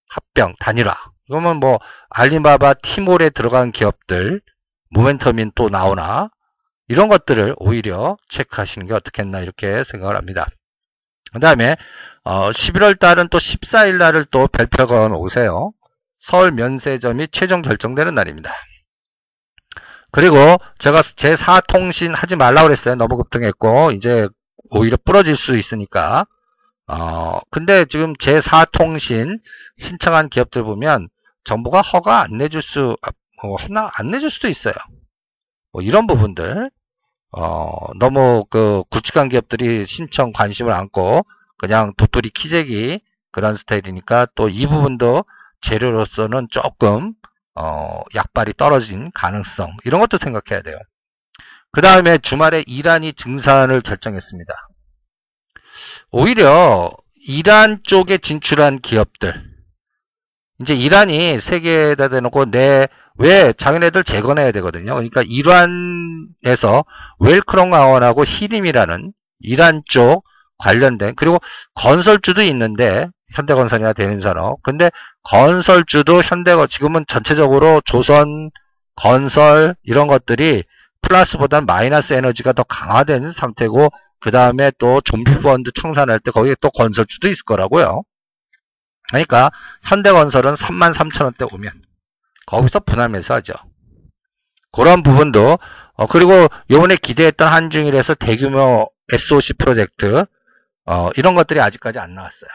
합병 0.09 0.55
단일화. 0.61 0.95
이거면 1.29 1.57
뭐 1.57 1.81
알리바바 2.11 2.75
티몰에 2.75 3.31
들어간 3.31 3.73
기업들 3.73 4.41
모멘텀인 4.95 5.53
또 5.55 5.69
나오나 5.69 6.31
이런 6.89 7.09
것들을 7.09 7.55
오히려 7.59 8.17
체크하시는 8.29 8.87
게 8.87 8.95
어떻겠나 8.95 9.41
이렇게 9.41 9.85
생각을 9.85 10.17
합니다. 10.17 10.47
그 11.33 11.41
다음에 11.41 11.77
어, 12.23 12.51
11월 12.51 12.99
달은 12.99 13.29
또 13.29 13.39
14일 13.39 13.99
날을 13.99 14.27
또 14.27 14.47
발표가 14.47 15.07
오세요. 15.09 15.73
서울 16.21 16.53
면세점이 16.53 17.29
최종 17.29 17.61
결정되는 17.61 18.15
날입니다. 18.15 18.51
그리고 20.11 20.37
제가 20.79 21.01
제4통신 21.01 22.15
하지 22.15 22.37
말라고 22.37 22.69
그랬어요. 22.69 22.95
너무 22.95 23.17
급등했고 23.17 23.91
이제 23.91 24.29
오히려 24.71 24.97
부러질 25.05 25.37
수 25.37 25.57
있으니까 25.57 26.25
어 26.87 27.41
근데 27.51 27.85
지금 27.85 28.15
제4통신 28.15 29.39
신청한 29.77 30.29
기업들 30.29 30.63
보면 30.63 31.09
정부가 31.43 31.81
허가 31.81 32.21
안 32.21 32.37
내줄 32.37 32.63
수 32.63 32.97
뭐, 33.47 33.57
하나 33.57 33.91
안 33.95 34.11
내줄 34.11 34.31
수도 34.31 34.49
있어요. 34.49 34.75
뭐 35.73 35.83
이런 35.83 36.07
부분들 36.07 36.71
어 37.33 37.93
너무 37.99 38.45
그 38.49 38.85
굵직한 38.91 39.29
기업들이 39.29 39.87
신청 39.87 40.33
관심을 40.33 40.73
안고 40.73 41.27
그냥 41.59 41.93
도토리 41.97 42.31
키재기 42.31 43.01
그런 43.33 43.55
스타일이니까 43.55 44.27
또 44.37 44.49
이 44.49 44.67
부분도 44.67 45.25
재료로서는 45.63 46.49
조금 46.51 47.15
어, 47.57 48.03
약발이 48.15 48.55
떨어진 48.57 49.11
가능성 49.13 49.77
이런 49.85 50.01
것도 50.01 50.19
생각해야 50.19 50.63
돼요. 50.63 50.79
그 51.73 51.81
다음에 51.81 52.19
주말에 52.19 52.63
이란이 52.67 53.15
증산을 53.15 53.81
결정했습니다. 53.81 54.53
오히려 56.11 56.93
이란 57.27 57.81
쪽에 57.85 58.19
진출한 58.19 58.79
기업들 58.79 59.54
이제 60.65 60.75
이란이 60.75 61.41
세계에다 61.41 62.09
대놓고 62.09 62.51
내 62.51 62.89
왜 63.17 63.53
자기네들 63.53 64.05
재건해야 64.05 64.53
되거든요. 64.53 64.95
그러니까 64.95 65.23
이란에서 65.27 66.85
웰크롱 67.21 67.75
아원하고 67.75 68.25
히림이라는 68.25 69.13
이란 69.41 69.83
쪽 69.89 70.25
관련된 70.59 71.15
그리고 71.17 71.39
건설주도 71.75 72.43
있는데 72.43 73.09
현대건설이나 73.33 73.93
대림산업. 73.93 74.63
근데 74.63 74.91
건설주도 75.23 76.23
현대가 76.23 76.67
지금은 76.67 77.05
전체적으로 77.07 77.81
조선 77.85 78.51
건설 78.97 79.75
이런 79.83 80.07
것들이 80.07 80.65
플러스보다는 81.03 81.67
마이너스 81.67 82.15
에너지가 82.15 82.53
더 82.53 82.63
강화된 82.65 83.31
상태고 83.31 83.91
그 84.21 84.31
다음에 84.31 84.73
또 84.79 85.01
좀비 85.03 85.41
펀드 85.41 85.71
청산할 85.73 86.19
때 86.21 86.31
거기에 86.31 86.57
또 86.61 86.71
건설주도 86.71 87.29
있을 87.29 87.45
거라고요. 87.45 88.03
그러니까 89.09 89.51
현대건설은 89.85 90.55
33,000원대 90.55 91.53
오면 91.53 91.73
거기서 92.47 92.81
분할매수 92.81 93.33
하죠. 93.35 93.55
그런 94.73 95.03
부분도 95.03 95.59
어, 95.97 96.07
그리고 96.07 96.49
요번에 96.71 96.97
기대했던 96.97 97.47
한중일에서 97.47 98.15
대규모 98.15 98.91
SOC 99.13 99.55
프로젝트 99.55 100.25
어, 100.87 101.11
이런 101.17 101.35
것들이 101.35 101.61
아직까지 101.61 101.99
안 101.99 102.15
나왔어요. 102.15 102.51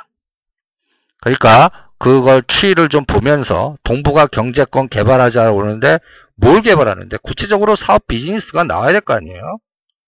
그러니까 1.21 1.89
그걸 1.97 2.43
추이를 2.43 2.89
좀 2.89 3.05
보면서 3.05 3.77
동북아 3.83 4.27
경제권 4.27 4.89
개발하자 4.89 5.51
오는데 5.51 5.99
뭘 6.35 6.61
개발하는데 6.61 7.17
구체적으로 7.17 7.75
사업 7.75 8.07
비즈니스가 8.07 8.63
나와야 8.63 8.91
될 8.91 9.01
거 9.01 9.13
아니에요. 9.13 9.57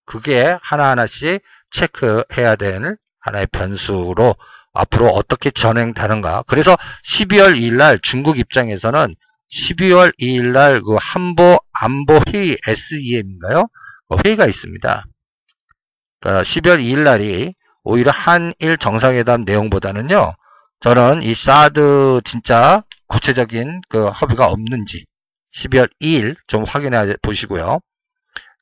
그게 0.05 0.57
하나하나씩 0.61 1.41
체크해야 1.71 2.55
되는 2.55 2.97
하나의 3.19 3.47
변수로 3.47 4.35
앞으로 4.73 5.07
어떻게 5.07 5.51
진행되는가. 5.51 6.43
그래서 6.47 6.77
12월 7.05 7.57
2일 7.57 7.75
날 7.75 7.99
중국 7.99 8.37
입장에서는 8.39 9.15
12월 9.51 10.17
2일 10.19 10.51
날 10.53 10.81
그 10.81 10.95
한보 10.99 11.59
안보 11.73 12.19
회의 12.29 12.57
SEM인가요? 12.65 13.67
그 14.09 14.17
회의가 14.25 14.45
있습니다. 14.47 15.05
그러니까 16.19 16.43
12월 16.43 16.79
2일 16.79 16.99
날이 17.03 17.53
오히려 17.83 18.11
한일 18.11 18.77
정상회담 18.79 19.43
내용보다는요. 19.45 20.35
저는 20.79 21.23
이 21.23 21.35
사드 21.35 22.21
진짜 22.23 22.83
구체적인 23.07 23.81
그 23.89 24.05
합의가 24.05 24.47
없는지 24.47 25.05
12월 25.53 25.89
2일 26.01 26.35
좀 26.47 26.63
확인해 26.63 27.15
보시고요. 27.21 27.79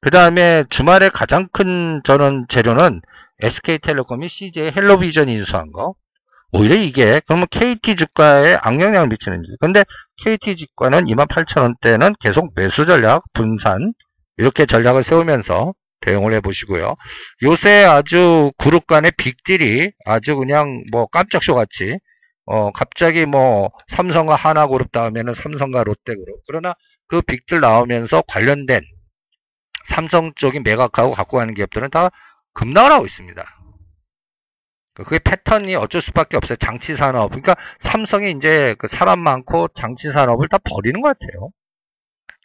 그 0.01 0.10
다음에 0.10 0.63
주말에 0.70 1.10
가장 1.10 1.48
큰 1.51 2.01
저는 2.04 2.46
재료는 2.48 3.01
SK텔레콤이 3.41 4.27
CJ 4.27 4.72
헬로비전이 4.75 5.34
인수한 5.34 5.72
거. 5.72 5.96
오히려 6.51 6.75
이게 6.75 7.22
그러면 7.27 7.46
KT 7.51 7.96
주가에 7.96 8.55
악영향을 8.62 9.08
미치는지. 9.08 9.51
근데 9.60 9.84
KT 10.17 10.55
주가는 10.55 11.05
28,000원대는 11.05 12.15
계속 12.19 12.53
매수 12.55 12.86
전략, 12.86 13.24
분산 13.34 13.93
이렇게 14.38 14.65
전략을 14.65 15.03
세우면서 15.03 15.74
대응을 16.01 16.34
해보시고요. 16.34 16.96
요새 17.43 17.84
아주 17.84 18.51
그룹 18.58 18.88
간의 18.88 19.12
빅딜이 19.17 19.91
아주 20.05 20.36
그냥 20.38 20.84
뭐 20.91 21.08
깜짝 21.08 21.43
쇼 21.43 21.55
같이 21.55 21.98
어 22.46 22.72
갑자기 22.72 23.25
뭐 23.25 23.69
삼성과 23.88 24.36
하나그룹 24.36 24.91
다음에는 24.91 25.34
삼성과 25.34 25.84
롯데그룹 25.84 26.41
그러나 26.48 26.74
그 27.08 27.22
빅딜 27.22 27.60
나오면서 27.60 28.24
관련된 28.27 28.81
삼성 29.88 30.31
쪽이 30.36 30.62
매각하고 30.62 31.12
갖고 31.12 31.38
가는 31.38 31.53
기업들은 31.53 31.89
다 31.89 32.10
급락을 32.53 32.91
하고 32.91 33.06
있습니다. 33.06 33.44
그게 34.94 35.20
패턴이 35.20 35.75
어쩔 35.75 36.01
수밖에 36.01 36.36
없어요. 36.38 36.58
장치 36.58 36.94
산업. 36.96 37.29
그러니까 37.29 37.56
삼성이 37.79 38.32
이제 38.32 38.75
그 38.79 38.88
사람 38.88 39.20
많고 39.20 39.70
장치 39.70 40.12
산업을 40.12 40.48
다 40.50 40.58
버리는 40.58 41.00
것 41.01 41.18
같아요. 41.18 41.51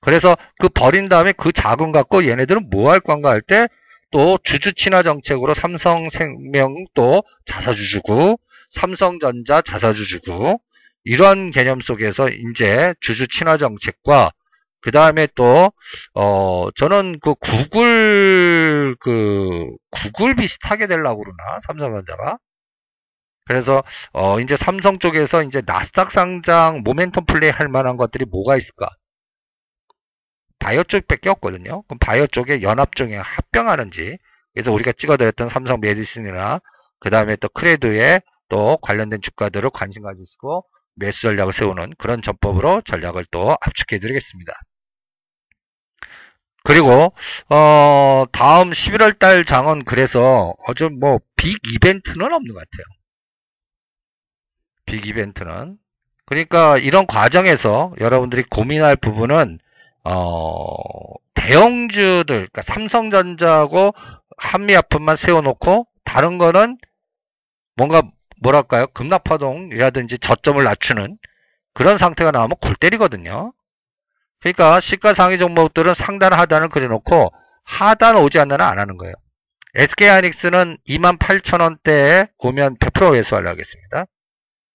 그래서 0.00 0.36
그 0.60 0.68
버린 0.68 1.08
다음에 1.08 1.32
그 1.32 1.52
자금 1.52 1.90
갖고 1.92 2.26
얘네들은 2.26 2.70
뭐 2.70 2.90
할 2.92 3.00
건가 3.00 3.30
할 3.30 3.40
때 3.40 3.68
또 4.14 4.38
주주 4.44 4.74
친화 4.74 5.02
정책으로 5.02 5.54
삼성생명 5.54 6.84
또 6.94 7.24
자사주 7.46 7.84
주고 7.88 8.38
삼성전자 8.70 9.60
자사주 9.60 10.06
주고 10.06 10.60
이런 11.02 11.50
개념 11.50 11.80
속에서 11.80 12.28
이제 12.28 12.94
주주 13.00 13.26
친화 13.26 13.56
정책과 13.56 14.30
그 14.84 14.90
다음에 14.90 15.26
또, 15.34 15.72
어, 16.12 16.70
저는 16.72 17.18
그 17.20 17.34
구글, 17.36 18.94
그, 19.00 19.70
구글 19.90 20.36
비슷하게 20.36 20.86
되려고 20.88 21.24
그러나, 21.24 21.58
삼성전자가. 21.60 22.36
그래서, 23.46 23.82
어, 24.12 24.40
이제 24.40 24.58
삼성 24.58 24.98
쪽에서 24.98 25.42
이제 25.42 25.62
나스닥 25.64 26.10
상장 26.10 26.84
모멘텀 26.84 27.26
플레이 27.26 27.50
할 27.50 27.68
만한 27.68 27.96
것들이 27.96 28.26
뭐가 28.26 28.58
있을까? 28.58 28.90
바이오 30.58 30.84
쪽밖에 30.84 31.30
없거든요. 31.30 31.82
그럼 31.84 31.98
바이오 31.98 32.26
쪽에 32.26 32.60
연합종에 32.60 33.16
합병하는지 33.16 34.18
그래서 34.52 34.70
우리가 34.70 34.92
찍어드렸던 34.92 35.48
삼성 35.48 35.80
메디슨이나 35.80 36.60
그 37.00 37.08
다음에 37.10 37.36
또 37.36 37.48
크레드에 37.48 38.20
또 38.50 38.76
관련된 38.82 39.22
주가들을 39.22 39.70
관심 39.70 40.02
가지시고 40.02 40.64
매수 40.94 41.22
전략을 41.22 41.54
세우는 41.54 41.94
그런 41.98 42.20
전법으로 42.20 42.82
전략을 42.82 43.24
또 43.30 43.56
압축해 43.62 43.98
드리겠습니다. 43.98 44.52
그리고 46.64 47.12
어 47.50 48.24
다음 48.32 48.70
11월 48.70 49.18
달 49.18 49.44
장은 49.44 49.84
그래서 49.84 50.54
어제 50.66 50.88
뭐빅 50.88 51.58
이벤트는 51.74 52.32
없는 52.32 52.54
것 52.54 52.58
같아요. 52.58 52.84
빅 54.86 55.06
이벤트는 55.06 55.78
그러니까 56.26 56.78
이런 56.78 57.06
과정에서 57.06 57.94
여러분들이 58.00 58.44
고민할 58.44 58.96
부분은 58.96 59.58
어, 60.04 60.74
대형주들, 61.34 62.24
그러니까 62.26 62.62
삼성전자하고 62.62 63.94
한미아품만 64.36 65.16
세워놓고 65.16 65.86
다른 66.04 66.38
거는 66.38 66.78
뭔가 67.76 68.02
뭐랄까요 68.40 68.86
급락파동이라든지 68.88 70.18
저점을 70.18 70.62
낮추는 70.62 71.18
그런 71.72 71.98
상태가 71.98 72.30
나오면 72.30 72.56
골 72.60 72.74
때리거든요. 72.76 73.52
그러니까 74.44 74.78
시가상위 74.78 75.38
종목들은 75.38 75.94
상단 75.94 76.34
하단을 76.34 76.68
그려놓고 76.68 77.32
하단 77.64 78.16
오지 78.16 78.38
않는 78.40 78.60
안 78.60 78.78
하는 78.78 78.98
거예요. 78.98 79.14
SK하이닉스는 79.74 80.76
28,000원대에 80.86 82.28
오면 82.36 82.76
100% 82.76 83.14
회수하려 83.14 83.48
하겠습니다. 83.48 84.04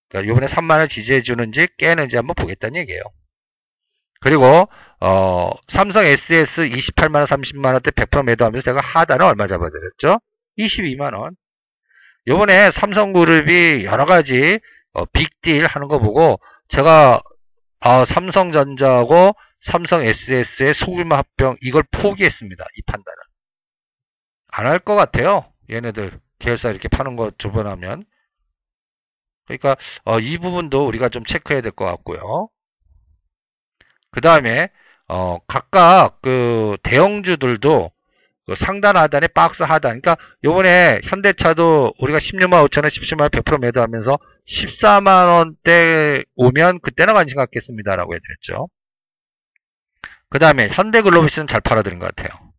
그러니까 0.08 0.32
이번에 0.32 0.46
3만원 0.48 0.90
지지해 0.90 1.22
주는지 1.22 1.68
깨는지 1.78 2.16
한번 2.16 2.34
보겠다는 2.34 2.80
얘기예요. 2.80 3.00
그리고 4.20 4.68
어, 5.00 5.52
삼성 5.68 6.04
SS 6.04 6.68
28만원, 6.68 7.26
30만원 7.26 7.84
대 7.84 7.92
100% 7.92 8.24
매도하면서 8.24 8.64
제가 8.64 8.80
하단은 8.80 9.24
얼마 9.24 9.46
잡아드렸죠? 9.46 10.20
22만원. 10.58 11.36
요번에 12.26 12.72
삼성그룹이 12.72 13.84
여러가지 13.84 14.58
어, 14.94 15.04
빅딜 15.06 15.64
하는 15.64 15.86
거 15.86 16.00
보고 16.00 16.40
제가 16.68 17.22
어, 17.82 18.04
삼성전자하고 18.04 19.36
삼성 19.60 20.04
SS의 20.04 20.74
소규모 20.74 21.14
합병 21.16 21.56
이걸 21.62 21.82
포기했습니다. 21.90 22.64
이 22.76 22.82
판단은. 22.82 23.16
안할 24.48 24.78
것 24.80 24.94
같아요. 24.96 25.52
얘네들 25.70 26.20
계열사 26.38 26.70
이렇게 26.70 26.88
파는 26.88 27.16
거 27.16 27.30
주변하면. 27.38 28.04
그러니까 29.46 29.76
어, 30.04 30.18
이 30.20 30.38
부분도 30.38 30.86
우리가 30.86 31.08
좀 31.08 31.24
체크해야 31.24 31.60
될 31.62 31.72
것 31.72 31.84
같고요. 31.84 32.48
그 34.10 34.20
다음에 34.20 34.70
어, 35.08 35.38
각각 35.46 36.20
그 36.22 36.76
대형주들도 36.82 37.90
그 38.46 38.54
상단 38.54 38.96
하단에 38.96 39.28
박스 39.28 39.62
하단. 39.62 40.00
그러니까 40.00 40.16
요번에 40.44 41.00
현대차도 41.04 41.94
우리가 42.00 42.18
16만 42.18 42.66
5천 42.68 42.82
원, 42.84 42.90
17만 42.90 43.30
100% 43.30 43.60
매도하면서 43.60 44.18
14만 44.46 45.28
원대 45.28 46.24
오면 46.36 46.80
그때는 46.80 47.14
관심 47.14 47.36
갖겠습니다라고 47.36 48.14
해드렸죠. 48.14 48.68
그 50.30 50.38
다음에 50.38 50.68
현대글로비스는 50.68 51.48
잘 51.48 51.60
팔아드린 51.60 51.98
것 51.98 52.14
같아요. 52.14 52.50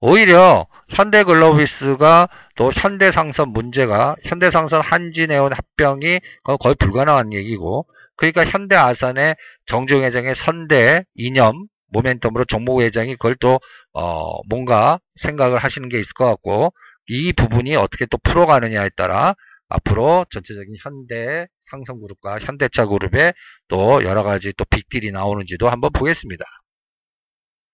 오히려 0.00 0.66
현대글로비스가 0.90 2.28
또 2.54 2.70
현대상선 2.72 3.48
문제가 3.48 4.14
현대상선 4.22 4.82
한진해운 4.82 5.52
합병이 5.52 6.20
거의 6.60 6.74
불가능한 6.74 7.32
얘기고 7.32 7.86
그러니까 8.16 8.44
현대아산의 8.44 9.36
정주영 9.64 10.02
회장의 10.02 10.34
선대 10.34 11.04
이념 11.14 11.66
모멘텀으로 11.94 12.46
종목 12.46 12.82
회장이 12.82 13.14
그걸 13.14 13.36
또 13.36 13.58
어, 13.94 14.42
뭔가 14.48 15.00
생각을 15.16 15.58
하시는 15.58 15.88
게 15.88 15.98
있을 15.98 16.12
것 16.12 16.26
같고 16.26 16.74
이 17.08 17.32
부분이 17.32 17.74
어떻게 17.76 18.04
또 18.04 18.18
풀어가느냐에 18.18 18.90
따라 18.96 19.34
앞으로 19.68 20.26
전체적인 20.30 20.76
현대 20.82 21.46
상성그룹과 21.60 22.38
현대차 22.38 22.86
그룹의 22.86 23.32
또 23.68 24.04
여러 24.04 24.22
가지 24.22 24.52
또 24.56 24.64
빅딜이 24.66 25.10
나오는지도 25.10 25.68
한번 25.68 25.90
보겠습니다. 25.92 26.44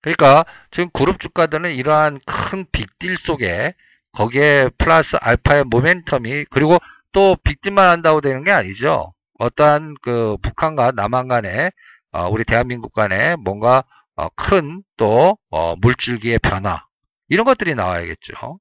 그러니까 0.03 0.45
지금 0.71 0.91
그룹 0.93 1.21
주가들은 1.21 1.75
이러한 1.75 2.21
큰 2.27 2.67
빅딜 2.71 3.17
속에 3.17 3.75
거기에 4.13 4.71
플러스 4.77 5.17
알파의 5.17 5.65
모멘텀이 5.65 6.47
그리고 6.51 6.79
또 7.13 7.37
빅딜만 7.43 7.89
한다고 7.89 8.21
되는 8.21 8.45
게 8.45 8.51
아니죠. 8.51 9.15
어떠한 9.39 9.95
그 10.03 10.37
북한과 10.43 10.93
남한 10.93 11.29
간에 11.29 11.71
어, 12.13 12.29
우리 12.29 12.45
대한민국 12.45 12.93
간에 12.93 13.37
뭔가 13.37 13.85
어, 14.17 14.29
큰또 14.31 15.39
어, 15.51 15.77
물줄기의 15.77 16.39
변화 16.41 16.85
이런 17.29 17.47
것들이 17.47 17.75
나와야겠죠. 17.75 18.59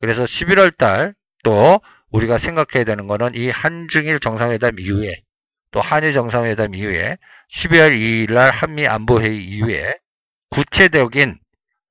그래서 0.00 0.24
11월 0.24 0.76
달 0.76 1.14
또 1.44 1.80
우리가 2.10 2.38
생각해야 2.38 2.84
되는 2.84 3.06
거는 3.06 3.34
이 3.34 3.50
한중일 3.50 4.20
정상회담 4.20 4.78
이후에 4.78 5.22
또 5.70 5.80
한일 5.80 6.12
정상회담 6.12 6.74
이후에 6.74 7.18
12월 7.50 7.96
2일 7.96 8.32
날 8.32 8.50
한미 8.50 8.86
안보회의 8.86 9.44
이후에 9.44 9.98
구체적인 10.58 11.38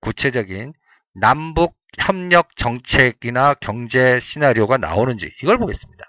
구체적인 0.01 0.73
남북 1.13 1.77
협력 1.97 2.57
정책이나 2.57 3.53
경제 3.53 4.19
시나리오가 4.19 4.75
나오는지 4.77 5.31
이걸 5.41 5.57
보겠습니다. 5.57 6.03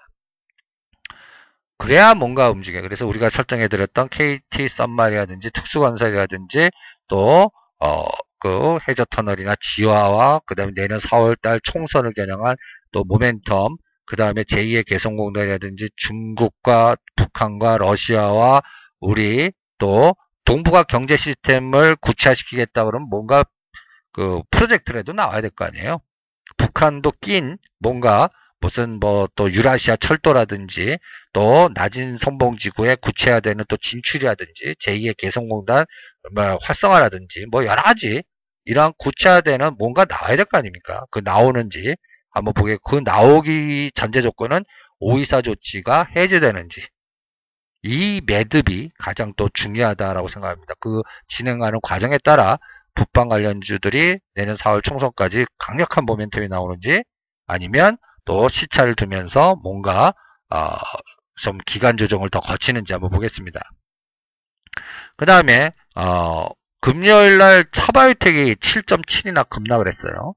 그래야 1.77 2.13
뭔가 2.13 2.49
움직여요. 2.49 2.81
그래서 2.81 3.07
우리가 3.07 3.29
설정해드렸던 3.29 4.09
KT 4.09 4.67
썸말이라든지 4.67 5.51
특수건설이라든지 5.51 6.69
또, 7.07 7.49
어, 7.79 8.05
그 8.39 8.77
해저 8.89 9.05
터널이나 9.05 9.55
지화와 9.61 10.41
그 10.45 10.55
다음에 10.55 10.73
내년 10.75 10.99
4월달 10.99 11.61
총선을 11.63 12.13
겨냥한 12.13 12.57
또 12.91 13.05
모멘텀 13.05 13.77
그 14.05 14.17
다음에 14.17 14.43
제2의 14.43 14.85
개성공단이라든지 14.85 15.89
중국과 15.95 16.97
북한과 17.15 17.77
러시아와 17.77 18.61
우리 18.99 19.53
또 19.77 20.13
동북아 20.49 20.83
경제 20.83 21.15
시스템을 21.15 21.95
구체화시키겠다 21.97 22.85
그러면 22.85 23.07
뭔가 23.09 23.43
그 24.13 24.41
프로젝트라도 24.51 25.13
나와야 25.13 25.41
될 25.41 25.51
거 25.51 25.65
아니에요. 25.65 26.01
북한도 26.57 27.13
낀 27.21 27.57
뭔가 27.79 28.29
무슨 28.61 28.99
뭐 28.99 29.27
또 29.35 29.51
유라시아 29.53 29.95
철도라든지 29.97 30.97
또 31.33 31.69
낮은 31.75 32.17
선봉지구에 32.17 32.95
구체화되는 32.95 33.65
또 33.69 33.77
진출이라든지 33.77 34.75
제2의 34.79 35.13
개성공단 35.13 35.85
뭐 36.35 36.57
활성화라든지 36.63 37.45
뭐 37.51 37.65
여러 37.65 37.81
가지 37.83 38.23
이러한 38.65 38.93
구체화되는 38.97 39.77
뭔가 39.77 40.05
나와야 40.05 40.35
될 40.35 40.45
거 40.45 40.57
아닙니까? 40.57 41.05
그 41.11 41.19
나오는지 41.23 41.95
한번 42.31 42.53
보게 42.55 42.77
그 42.83 43.01
나오기 43.03 43.91
전제 43.95 44.21
조건은 44.21 44.63
오이사 44.99 45.41
조치가 45.43 46.05
해제되는지 46.15 46.81
이 47.83 48.21
매듭이 48.25 48.91
가장 48.97 49.33
또 49.37 49.49
중요하다라고 49.53 50.27
생각합니다. 50.27 50.73
그 50.79 51.01
진행하는 51.27 51.79
과정에 51.81 52.17
따라 52.17 52.57
북방 52.95 53.29
관련주들이 53.29 54.19
내년 54.35 54.55
4월 54.55 54.83
총선까지 54.83 55.45
강력한 55.57 56.05
모멘텀이 56.05 56.49
나오는지 56.49 57.03
아니면 57.47 57.97
또 58.25 58.49
시차를 58.49 58.95
두면서 58.95 59.55
뭔가 59.63 60.13
어, 60.49 60.75
좀 61.35 61.57
기간 61.65 61.95
조정을 61.95 62.29
더 62.29 62.39
거치는지 62.39 62.93
한번 62.93 63.09
보겠습니다. 63.11 63.61
그 65.15 65.25
다음에 65.25 65.71
어, 65.95 66.47
금요일 66.81 67.37
날 67.37 67.65
차바이텍이 67.71 68.55
7.7이나 68.55 69.47
급락을 69.49 69.87
했어요. 69.87 70.33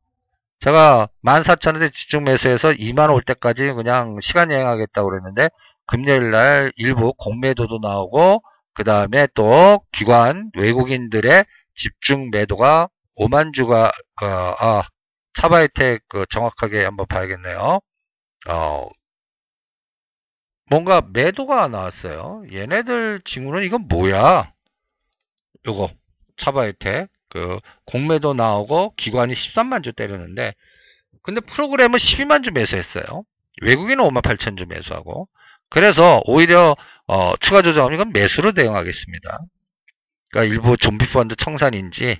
제가 0.60 1.08
14,000원대 1.24 1.92
집중 1.92 2.24
매수해서 2.24 2.72
2만 2.72 3.12
올 3.12 3.20
때까지 3.20 3.72
그냥 3.72 4.18
시간 4.20 4.52
여행하겠다고 4.52 5.08
그랬는데 5.10 5.48
금요일 5.86 6.30
날 6.30 6.72
일부 6.76 7.12
공매도도 7.14 7.78
나오고 7.82 8.42
그 8.74 8.84
다음에 8.84 9.28
또 9.34 9.84
기관 9.92 10.50
외국인들의 10.56 11.44
집중 11.74 12.30
매도가 12.30 12.88
5만 13.16 13.52
주가 13.52 13.92
어, 14.22 14.26
아, 14.26 14.82
차바이텍 15.34 16.02
그 16.08 16.24
정확하게 16.30 16.84
한번 16.84 17.06
봐야겠네요. 17.06 17.80
어, 18.48 18.88
뭔가 20.70 21.02
매도가 21.12 21.68
나왔어요. 21.68 22.44
얘네들 22.50 23.22
징후는 23.24 23.64
이건 23.64 23.88
뭐야? 23.88 24.52
요거 25.66 25.90
차바이텍 26.36 27.08
그 27.28 27.58
공매도 27.86 28.34
나오고 28.34 28.94
기관이 28.96 29.34
13만 29.34 29.84
주 29.84 29.92
때렸는데 29.92 30.54
근데 31.22 31.40
프로그램은 31.40 31.98
12만 31.98 32.42
주 32.42 32.52
매수했어요. 32.52 33.24
외국인은 33.62 34.04
5만 34.04 34.22
8천 34.22 34.56
주 34.56 34.66
매수하고 34.66 35.28
그래서 35.72 36.20
오히려 36.26 36.76
어, 37.06 37.34
추가 37.40 37.62
조정은 37.62 37.94
이건 37.94 38.12
매수로 38.12 38.52
대응하겠습니다. 38.52 39.38
그러니까 40.30 40.54
일부 40.54 40.76
좀비 40.76 41.08
펀드 41.08 41.34
청산인지 41.34 42.18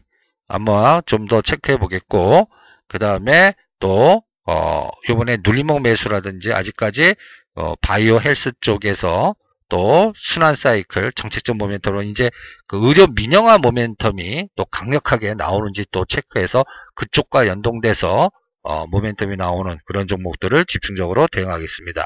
아마 0.48 1.02
좀 1.04 1.26
더 1.28 1.42
체크해 1.42 1.76
보겠고 1.76 2.48
그 2.88 2.98
다음에 2.98 3.54
또 3.78 4.22
어, 4.46 4.88
요번에 5.10 5.36
눌리목 5.44 5.82
매수라든지 5.82 6.54
아직까지 6.54 7.14
어, 7.54 7.74
바이오 7.82 8.20
헬스 8.20 8.52
쪽에서 8.62 9.36
또 9.68 10.14
순환 10.16 10.54
사이클 10.54 11.12
정책적 11.12 11.56
모멘텀으로 11.58 12.06
이제 12.06 12.30
그 12.66 12.78
의료 12.88 13.06
민영화 13.06 13.58
모멘텀이 13.58 14.48
또 14.56 14.64
강력하게 14.64 15.34
나오는지 15.34 15.84
또 15.90 16.06
체크해서 16.06 16.64
그쪽과 16.94 17.46
연동돼서 17.48 18.30
어, 18.62 18.86
모멘텀이 18.86 19.36
나오는 19.36 19.76
그런 19.84 20.06
종목들을 20.06 20.64
집중적으로 20.64 21.26
대응하겠습니다. 21.26 22.02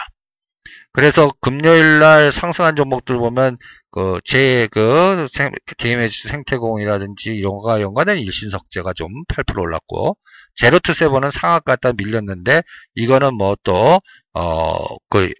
그래서 0.93 1.31
금요일 1.41 1.99
날 2.01 2.33
상승한 2.33 2.77
종목들 2.77 3.17
보면 3.19 3.59
그 3.91 4.21
제그 4.25 5.27
DMZ 5.79 6.29
생태공원이라든지 6.29 7.35
이런 7.37 7.53
거가 7.57 7.81
연관된 7.81 8.19
일신석재가 8.19 8.93
좀 8.95 9.09
8% 9.29 9.59
올랐고 9.61 10.17
제로투세븐은 10.57 11.31
상한가 11.31 11.65
갔다 11.65 11.93
밀렸는데 11.93 12.63
이거는 12.95 13.35
뭐 13.35 13.57
또 13.63 14.01
어 14.35 14.99
그 15.11 15.33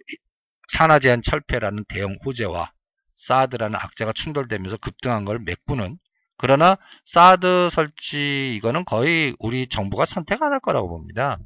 산화제한 0.69 1.21
철폐라는 1.23 1.85
대형 1.87 2.17
호재와 2.25 2.71
사드라는 3.17 3.75
악재가 3.79 4.13
충돌되면서 4.13 4.77
급등한 4.77 5.25
걸 5.25 5.39
메꾸는 5.39 5.97
그러나 6.37 6.77
사드 7.05 7.69
설치 7.71 8.55
이거는 8.55 8.85
거의 8.85 9.35
우리 9.39 9.67
정부가 9.69 10.05
선택 10.05 10.41
안 10.43 10.51
할 10.51 10.59
거라고 10.59 10.87
봅니다. 10.89 11.37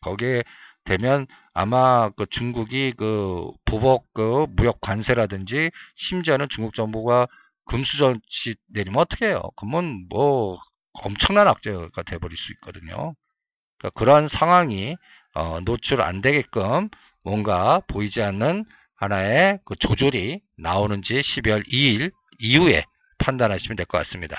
거기에 0.00 0.42
되면 0.88 1.26
아마 1.54 2.10
그 2.10 2.26
중국이 2.28 2.94
그 2.96 3.50
보복 3.64 4.12
그 4.14 4.46
무역 4.50 4.80
관세라든지 4.80 5.70
심지어는 5.94 6.48
중국 6.48 6.74
정부가 6.74 7.26
금수저치 7.66 8.56
내리면 8.68 9.00
어떻게 9.00 9.26
해요? 9.28 9.42
그러면 9.56 10.06
뭐 10.08 10.58
엄청난 10.92 11.46
악재가 11.48 12.02
돼버릴 12.04 12.36
수 12.36 12.52
있거든요. 12.54 13.14
그러니까 13.78 13.98
그러한 13.98 14.28
상황이 14.28 14.96
어, 15.34 15.60
노출 15.60 16.00
안 16.02 16.20
되게끔 16.22 16.88
뭔가 17.22 17.80
보이지 17.88 18.22
않는 18.22 18.64
하나의 18.96 19.60
그 19.64 19.76
조절이 19.76 20.40
나오는지 20.56 21.20
12월 21.20 21.66
2일 21.68 22.12
이후에 22.40 22.84
판단하시면 23.18 23.76
될 23.76 23.86
것 23.86 23.98
같습니다. 23.98 24.36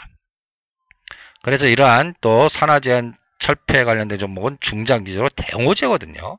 그래서 1.43 1.67
이러한 1.67 2.15
또 2.21 2.49
산화 2.49 2.79
제한 2.81 3.15
철폐 3.39 3.83
관련된 3.83 4.19
종목은 4.19 4.57
중장기적으로 4.59 5.29
대응호재거든요. 5.35 6.37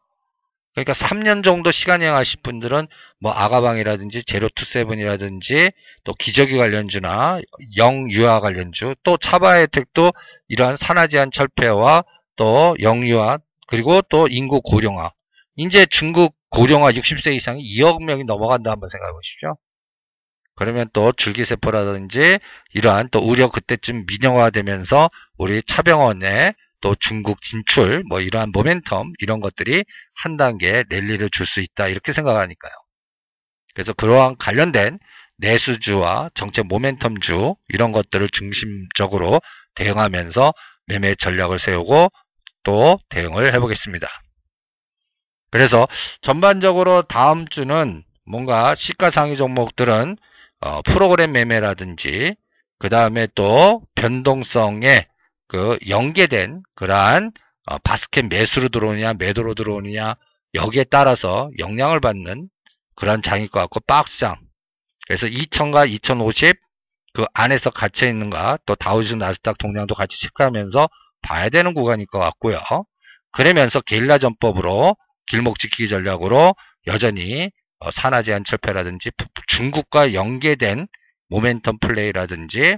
그러니까 0.75 0.93
3년 0.93 1.43
정도 1.43 1.73
시간 1.73 2.01
여행하실 2.01 2.41
분들은 2.43 2.87
뭐 3.19 3.33
아가방이라든지 3.33 4.25
제로투세븐이라든지 4.25 5.73
또 6.05 6.15
기저귀 6.15 6.57
관련주나 6.57 7.41
영유아 7.77 8.41
관련주 8.41 8.95
또 9.03 9.17
차바 9.17 9.55
혜택도 9.55 10.13
이러한 10.49 10.77
산화제한 10.77 11.33
철폐와 11.33 12.05
또 12.37 12.77
영유아 12.81 13.39
그리고 13.67 14.01
또 14.03 14.29
인구 14.29 14.61
고령화 14.63 15.13
이제 15.57 15.87
중국 15.87 16.37
고령화 16.51 16.93
60세 16.93 17.35
이상이 17.35 17.63
2억 17.63 18.05
명이 18.05 18.25
넘어간다 18.25 18.71
한번 18.71 18.89
생각해 18.89 19.13
보십시오. 19.13 19.57
그러면 20.55 20.89
또 20.93 21.13
줄기세포라든지 21.13 22.39
이러한 22.75 23.09
또 23.11 23.19
우려 23.21 23.49
그때쯤 23.49 24.05
민영화되면서 24.07 25.11
우리 25.39 25.63
차병원에 25.63 26.55
또 26.81 26.95
중국 26.95 27.43
진출 27.43 28.03
뭐 28.09 28.21
이러한 28.21 28.53
모멘텀 28.53 29.13
이런 29.21 29.41
것들이 29.41 29.85
한 30.15 30.37
단계 30.37 30.85
랠리를 30.89 31.29
줄 31.31 31.47
수 31.47 31.61
있다 31.61 31.89
이렇게 31.89 32.13
생각하니까요. 32.13 32.73
그래서 33.75 33.93
그러한 33.93 34.37
관련된 34.39 34.99
내수주와 35.39 36.31
정책 36.35 36.67
모멘텀주 36.67 37.57
이런 37.69 37.93
것들을 37.93 38.29
중심적으로 38.29 39.41
대응하면서 39.75 40.53
매매 40.87 41.15
전략을 41.15 41.59
세우고 41.59 42.09
또 42.63 42.99
대응을 43.09 43.55
해보겠습니다. 43.55 44.07
그래서 45.51 45.89
전반적으로 46.21 47.03
다음 47.03 47.49
주는 47.49 48.05
뭔가 48.25 48.75
시가상위 48.75 49.37
종목들은 49.37 50.17
어, 50.61 50.83
프로그램 50.83 51.33
매매라든지 51.33 52.37
그 52.79 52.89
다음에 52.89 53.27
또 53.35 53.83
변동성에 53.95 55.07
그 55.51 55.77
연계된 55.89 56.63
그러한 56.77 57.33
어, 57.67 57.79
바스켓 57.79 58.27
매수로 58.27 58.69
들어오느냐 58.69 59.15
매도로 59.15 59.55
들어오느냐 59.55 60.15
여기에 60.55 60.85
따라서 60.85 61.51
영향을 61.59 61.99
받는 61.99 62.49
그런 62.95 63.21
장일 63.21 63.49
것 63.49 63.59
같고 63.59 63.81
박스장 63.81 64.37
그래서 65.09 65.27
2000과 65.27 65.91
2050 65.91 66.57
그 67.15 67.25
안에서 67.35 67.71
갇혀 67.71 68.07
있는가 68.07 68.59
또 68.65 68.77
다우지수 68.77 69.17
나스닥 69.17 69.59
동량도 69.59 69.97
같이 69.97 70.21
체크하면서 70.21 70.89
봐야 71.23 71.49
되는 71.49 71.75
구간일 71.75 72.07
것 72.07 72.21
같고요. 72.21 72.61
그러면서 73.33 73.81
게릴라 73.81 74.19
전법으로 74.19 74.97
길목 75.27 75.59
지키기 75.59 75.89
전략으로 75.89 76.55
여전히 76.87 77.51
어, 77.81 77.91
산화 77.91 78.23
제한 78.23 78.45
철폐라든지 78.45 79.11
중국과 79.49 80.15
연계된 80.15 80.87
모멘텀 81.29 81.81
플레이라든지 81.81 82.77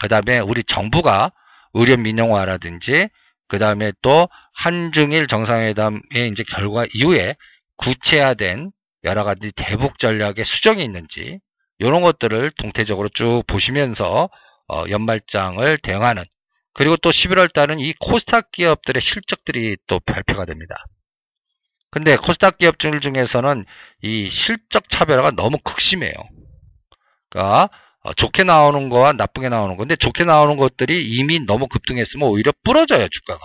그 0.00 0.08
다음에 0.08 0.38
우리 0.38 0.62
정부가 0.62 1.32
의료 1.74 1.96
민영화라든지 1.96 3.08
그 3.48 3.58
다음에 3.58 3.92
또 4.02 4.28
한중일 4.54 5.26
정상회담의 5.26 6.28
이제 6.30 6.44
결과 6.44 6.86
이후에 6.94 7.36
구체화된 7.76 8.70
여러 9.04 9.24
가지 9.24 9.50
대북 9.52 9.98
전략의 9.98 10.44
수정이 10.44 10.84
있는지 10.84 11.40
이런 11.78 12.02
것들을 12.02 12.50
동태적으로 12.58 13.08
쭉 13.08 13.42
보시면서 13.46 14.28
어, 14.68 14.84
연말장을 14.88 15.78
대응하는 15.78 16.24
그리고 16.72 16.96
또 16.96 17.10
11월 17.10 17.52
달은 17.52 17.80
이 17.80 17.92
코스닥 17.98 18.52
기업들의 18.52 19.00
실적들이 19.00 19.76
또 19.86 19.98
발표가 20.00 20.44
됩니다. 20.44 20.74
근데 21.90 22.16
코스닥 22.16 22.58
기업들 22.58 23.00
중에서는 23.00 23.64
이 24.02 24.28
실적 24.28 24.88
차별화가 24.88 25.32
너무 25.32 25.58
극심해요. 25.58 26.12
그러니까 27.28 27.64
어, 27.64 27.68
좋게 28.16 28.44
나오는 28.44 28.88
거와 28.88 29.12
나쁘게 29.12 29.48
나오는 29.48 29.76
건데 29.76 29.96
좋게 29.96 30.24
나오는 30.24 30.56
것들이 30.56 31.06
이미 31.06 31.40
너무 31.40 31.68
급등했으면 31.68 32.28
오히려 32.28 32.52
부러져요 32.64 33.08
주가가. 33.08 33.40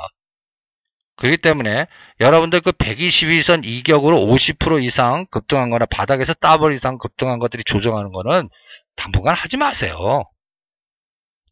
그렇기 1.17 1.37
때문에 1.37 1.87
여러분들 2.19 2.61
그 2.61 2.71
122선 2.71 3.65
이격으로 3.65 4.17
50% 4.17 4.83
이상 4.83 5.25
급등한 5.31 5.69
거나 5.69 5.85
바닥에서 5.85 6.33
더블 6.33 6.73
이상 6.73 6.97
급등한 6.97 7.39
것들이 7.39 7.63
조정하는 7.63 8.11
거는 8.11 8.49
당분간 8.95 9.35
하지 9.35 9.57
마세요. 9.57 10.23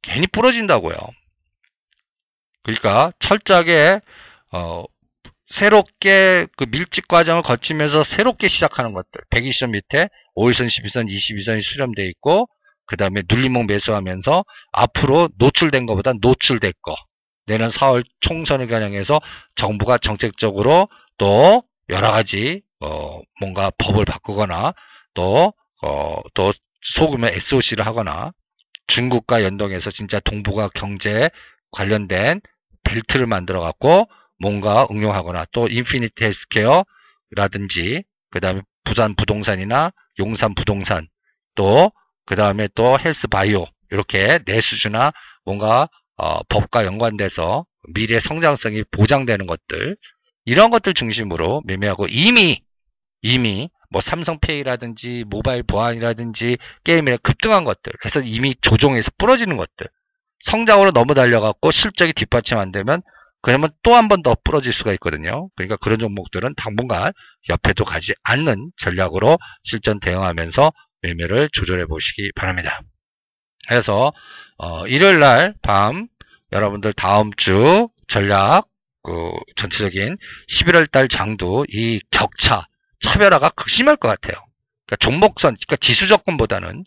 괜히 0.01 0.27
부러진다고요. 0.27 0.95
그러니까 2.63 3.11
철저하게 3.19 4.01
어, 4.51 4.83
새롭게 5.47 6.47
그 6.57 6.65
밀집 6.69 7.07
과정을 7.07 7.41
거치면서 7.41 8.03
새롭게 8.03 8.47
시작하는 8.47 8.93
것들 8.93 9.21
120선 9.29 9.71
밑에 9.71 10.09
5일선, 10.35 10.67
12선, 10.67 11.09
22선이 11.09 11.61
수렴되어 11.61 12.05
있고 12.05 12.47
그 12.86 12.98
다음에 12.98 13.24
눌림목 13.30 13.65
매수하면서 13.67 14.46
앞으로 14.72 15.30
노출된 15.38 15.86
것보다 15.86 16.13
노출될 16.22 16.74
거. 16.82 16.96
내년 17.46 17.69
4월 17.69 18.06
총선을 18.22 18.67
겨냥해서 18.67 19.19
정부가 19.56 19.98
정책적으로 19.98 20.88
또 21.17 21.63
여러 21.89 22.12
가지 22.12 22.62
어 22.80 23.19
뭔가 23.39 23.72
법을 23.78 24.06
바꾸거나 24.06 24.74
또어또 25.13 26.54
소금의 26.82 27.34
SOC를 27.36 27.86
하거나 27.86 28.32
중국과 28.88 29.43
연동해서 29.43 29.91
진짜 29.91 30.19
동북아 30.19 30.69
경제 30.74 31.30
관련된 31.72 32.41
벨트를 32.84 33.26
만들어 33.26 33.62
갖고 33.62 34.08
뭔가 34.39 34.88
응용하거나 34.91 35.46
또 35.52 35.67
인피니트 35.67 36.23
헬스케어라든지 36.24 38.04
그 38.30 38.39
다음에 38.39 38.62
부산 38.84 39.15
부동산이나 39.15 39.91
용산 40.19 40.54
부동산 40.54 41.08
또 41.56 41.91
그 42.25 42.36
다음에 42.36 42.67
또 42.75 42.97
헬스 42.99 43.27
바이오 43.27 43.65
이렇게 43.91 44.39
내수주나 44.45 45.12
뭔가 45.45 45.88
어, 46.17 46.43
법과 46.43 46.86
연관돼서 46.86 47.65
미래 47.93 48.19
성장성이 48.19 48.83
보장되는 48.91 49.45
것들 49.47 49.97
이런 50.45 50.71
것들 50.71 50.93
중심으로 50.93 51.62
매매하고 51.65 52.07
이미 52.09 52.62
이미 53.21 53.69
뭐 53.89 54.01
삼성페이라든지 54.01 55.25
모바일 55.27 55.63
보안이라든지 55.63 56.57
게임에 56.83 57.17
급등한 57.17 57.63
것들 57.63 57.93
그래서 57.99 58.19
이미 58.21 58.55
조종해서 58.62 59.12
부러지는 59.17 59.57
것들 59.57 59.88
성장으로 60.39 60.91
너무 60.91 61.13
달려갖고 61.13 61.71
실적이 61.71 62.13
뒷받침 62.13 62.57
안 62.57 62.71
되면 62.71 63.01
그러면 63.41 63.69
또 63.83 63.93
한 63.95 64.07
번 64.07 64.21
더 64.23 64.36
부러질 64.43 64.71
수가 64.71 64.93
있거든요. 64.93 65.49
그러니까 65.55 65.75
그런 65.77 65.99
종목들은 65.99 66.55
당분간 66.55 67.12
옆에도 67.49 67.83
가지 67.83 68.13
않는 68.23 68.71
전략으로 68.77 69.38
실전 69.63 69.99
대응하면서 69.99 70.71
매매를 71.03 71.49
조절해 71.51 71.85
보시기 71.85 72.31
바랍니다. 72.35 72.81
그래서 73.67 74.11
어, 74.57 74.87
일요일 74.87 75.19
날 75.19 75.53
밤 75.61 76.07
여러분들 76.51 76.93
다음 76.93 77.31
주 77.35 77.89
전략 78.07 78.67
그 79.03 79.31
전체적인 79.55 80.17
11월 80.49 80.89
달 80.91 81.07
장도 81.07 81.65
이 81.69 81.99
격차 82.11 82.65
차별화가 83.01 83.49
극심할 83.51 83.97
것 83.97 84.07
같아요. 84.07 84.41
그러니까 84.85 84.95
종목선, 84.99 85.55
그러니까 85.55 85.75
지수 85.77 86.07
접근보다는 86.07 86.85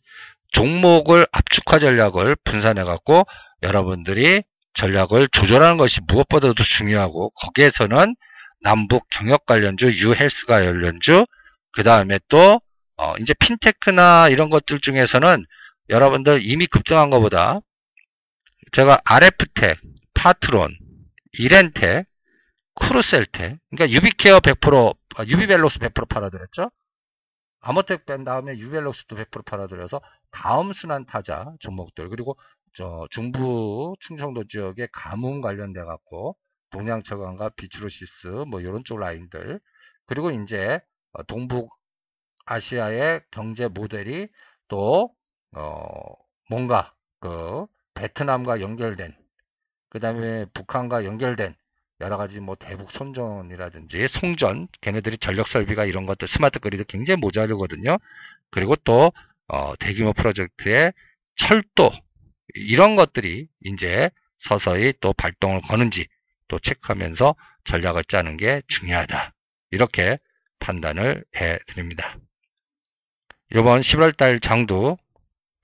종목을 0.52 1.26
압축화 1.33 1.79
전략을 1.79 2.37
분산해 2.44 2.85
갖고 2.85 3.24
여러분들이 3.62 4.42
전략을 4.74 5.29
조절하는 5.29 5.76
것이 5.76 6.00
무엇보다도 6.07 6.62
중요하고 6.62 7.31
거기에서는 7.31 8.14
남북 8.61 9.09
경협 9.11 9.45
관련주, 9.46 9.87
U-health 9.88 10.47
관련주, 10.46 11.26
그 11.72 11.83
다음에 11.83 12.18
또 12.29 12.61
어, 12.97 13.15
이제 13.19 13.35
핀테크나 13.35 14.29
이런 14.29 14.51
것들 14.51 14.81
중에서는 14.81 15.45
여러분들 15.89 16.41
이미 16.43 16.67
급등한 16.67 17.11
것보다 17.11 17.61
제가 18.73 19.01
RF텍, 19.05 19.81
파트론, 20.15 20.77
이랜텍, 21.38 22.07
크루셜텍, 22.75 23.59
그러니까 23.71 23.91
유비케어 23.95 24.41
100%, 24.41 24.97
아, 25.17 25.25
유비벨록스 25.25 25.79
100% 25.79 26.09
팔아드렸죠. 26.09 26.71
아모텍 27.61 28.07
뺀 28.07 28.23
다음에 28.23 28.57
유비벨록스도 28.59 29.16
100% 29.17 29.45
팔아드려서 29.45 30.01
다음 30.31 30.73
순환 30.73 31.05
타자 31.05 31.53
종목들 31.59 32.09
그리고 32.11 32.39
저 32.73 33.07
중부 33.11 33.97
충청도 33.99 34.45
지역의 34.45 34.89
가뭄 34.93 35.41
관련돼 35.41 35.83
갖고 35.83 36.37
동양처광과 36.71 37.51
비츠로시스 37.51 38.45
뭐 38.49 38.61
이런 38.61 38.85
쪽 38.85 38.99
라인들 39.01 39.61
그리고 40.07 40.31
이제 40.31 40.79
어, 41.13 41.25
동북 41.25 41.69
아시아의 42.47 43.21
경제 43.31 43.69
모델이 43.69 44.29
또 44.69 45.15
어, 45.57 46.15
뭔가 46.49 46.95
그 47.21 47.67
베트남과 47.95 48.61
연결된 48.61 49.15
그 49.89 50.01
다음에 50.01 50.47
북한과 50.55 51.05
연결된 51.05 51.55
여러 52.01 52.17
가지 52.17 52.41
뭐 52.41 52.55
대북 52.55 52.91
선전이라든지 52.91 54.09
송전 54.09 54.69
걔네들이 54.81 55.19
전력 55.19 55.49
설비가 55.49 55.85
이런 55.85 56.05
것들 56.07 56.29
스마트 56.29 56.59
그리드 56.59 56.85
굉장히 56.85 57.19
모자르거든요. 57.21 57.99
그리고 58.51 58.77
또 58.77 59.13
어, 59.49 59.77
대규모 59.77 60.13
프로젝트의 60.13 60.93
철도 61.37 61.91
이런 62.55 62.97
것들이 62.97 63.49
이제 63.65 64.11
서서히 64.39 64.93
또 65.01 65.13
발동을 65.13 65.63
거는지 65.63 66.07
또 66.49 66.59
체크하면서 66.59 67.35
전략을 67.65 68.05
짜는 68.05 68.37
게 68.37 68.63
중요하다. 68.69 69.35
이렇게 69.71 70.19
판단을 70.59 71.25
해 71.37 71.59
드립니다. 71.67 72.19
이번 73.53 73.81
11월달 73.81 74.43
장도 74.43 74.99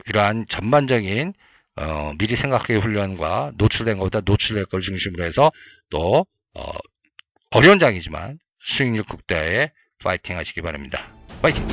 이러한 0.07 0.47
전반적인 0.49 1.35
어, 1.77 2.13
미리 2.19 2.37
생각해 2.37 2.79
훈련과 2.79 3.53
노출된 3.57 3.99
것보다 3.99 4.21
노출될 4.25 4.67
걸 4.67 4.81
중심으로 4.81 5.25
해서 5.25 5.51
또 5.91 6.27
어, 6.55 6.73
어려운 7.51 7.79
장이지만 7.79 8.39
수익률 8.61 9.05
국대에 9.05 9.73
파이팅 10.03 10.37
하시기 10.37 10.61
바랍니다. 10.63 11.15
파이팅! 11.41 11.67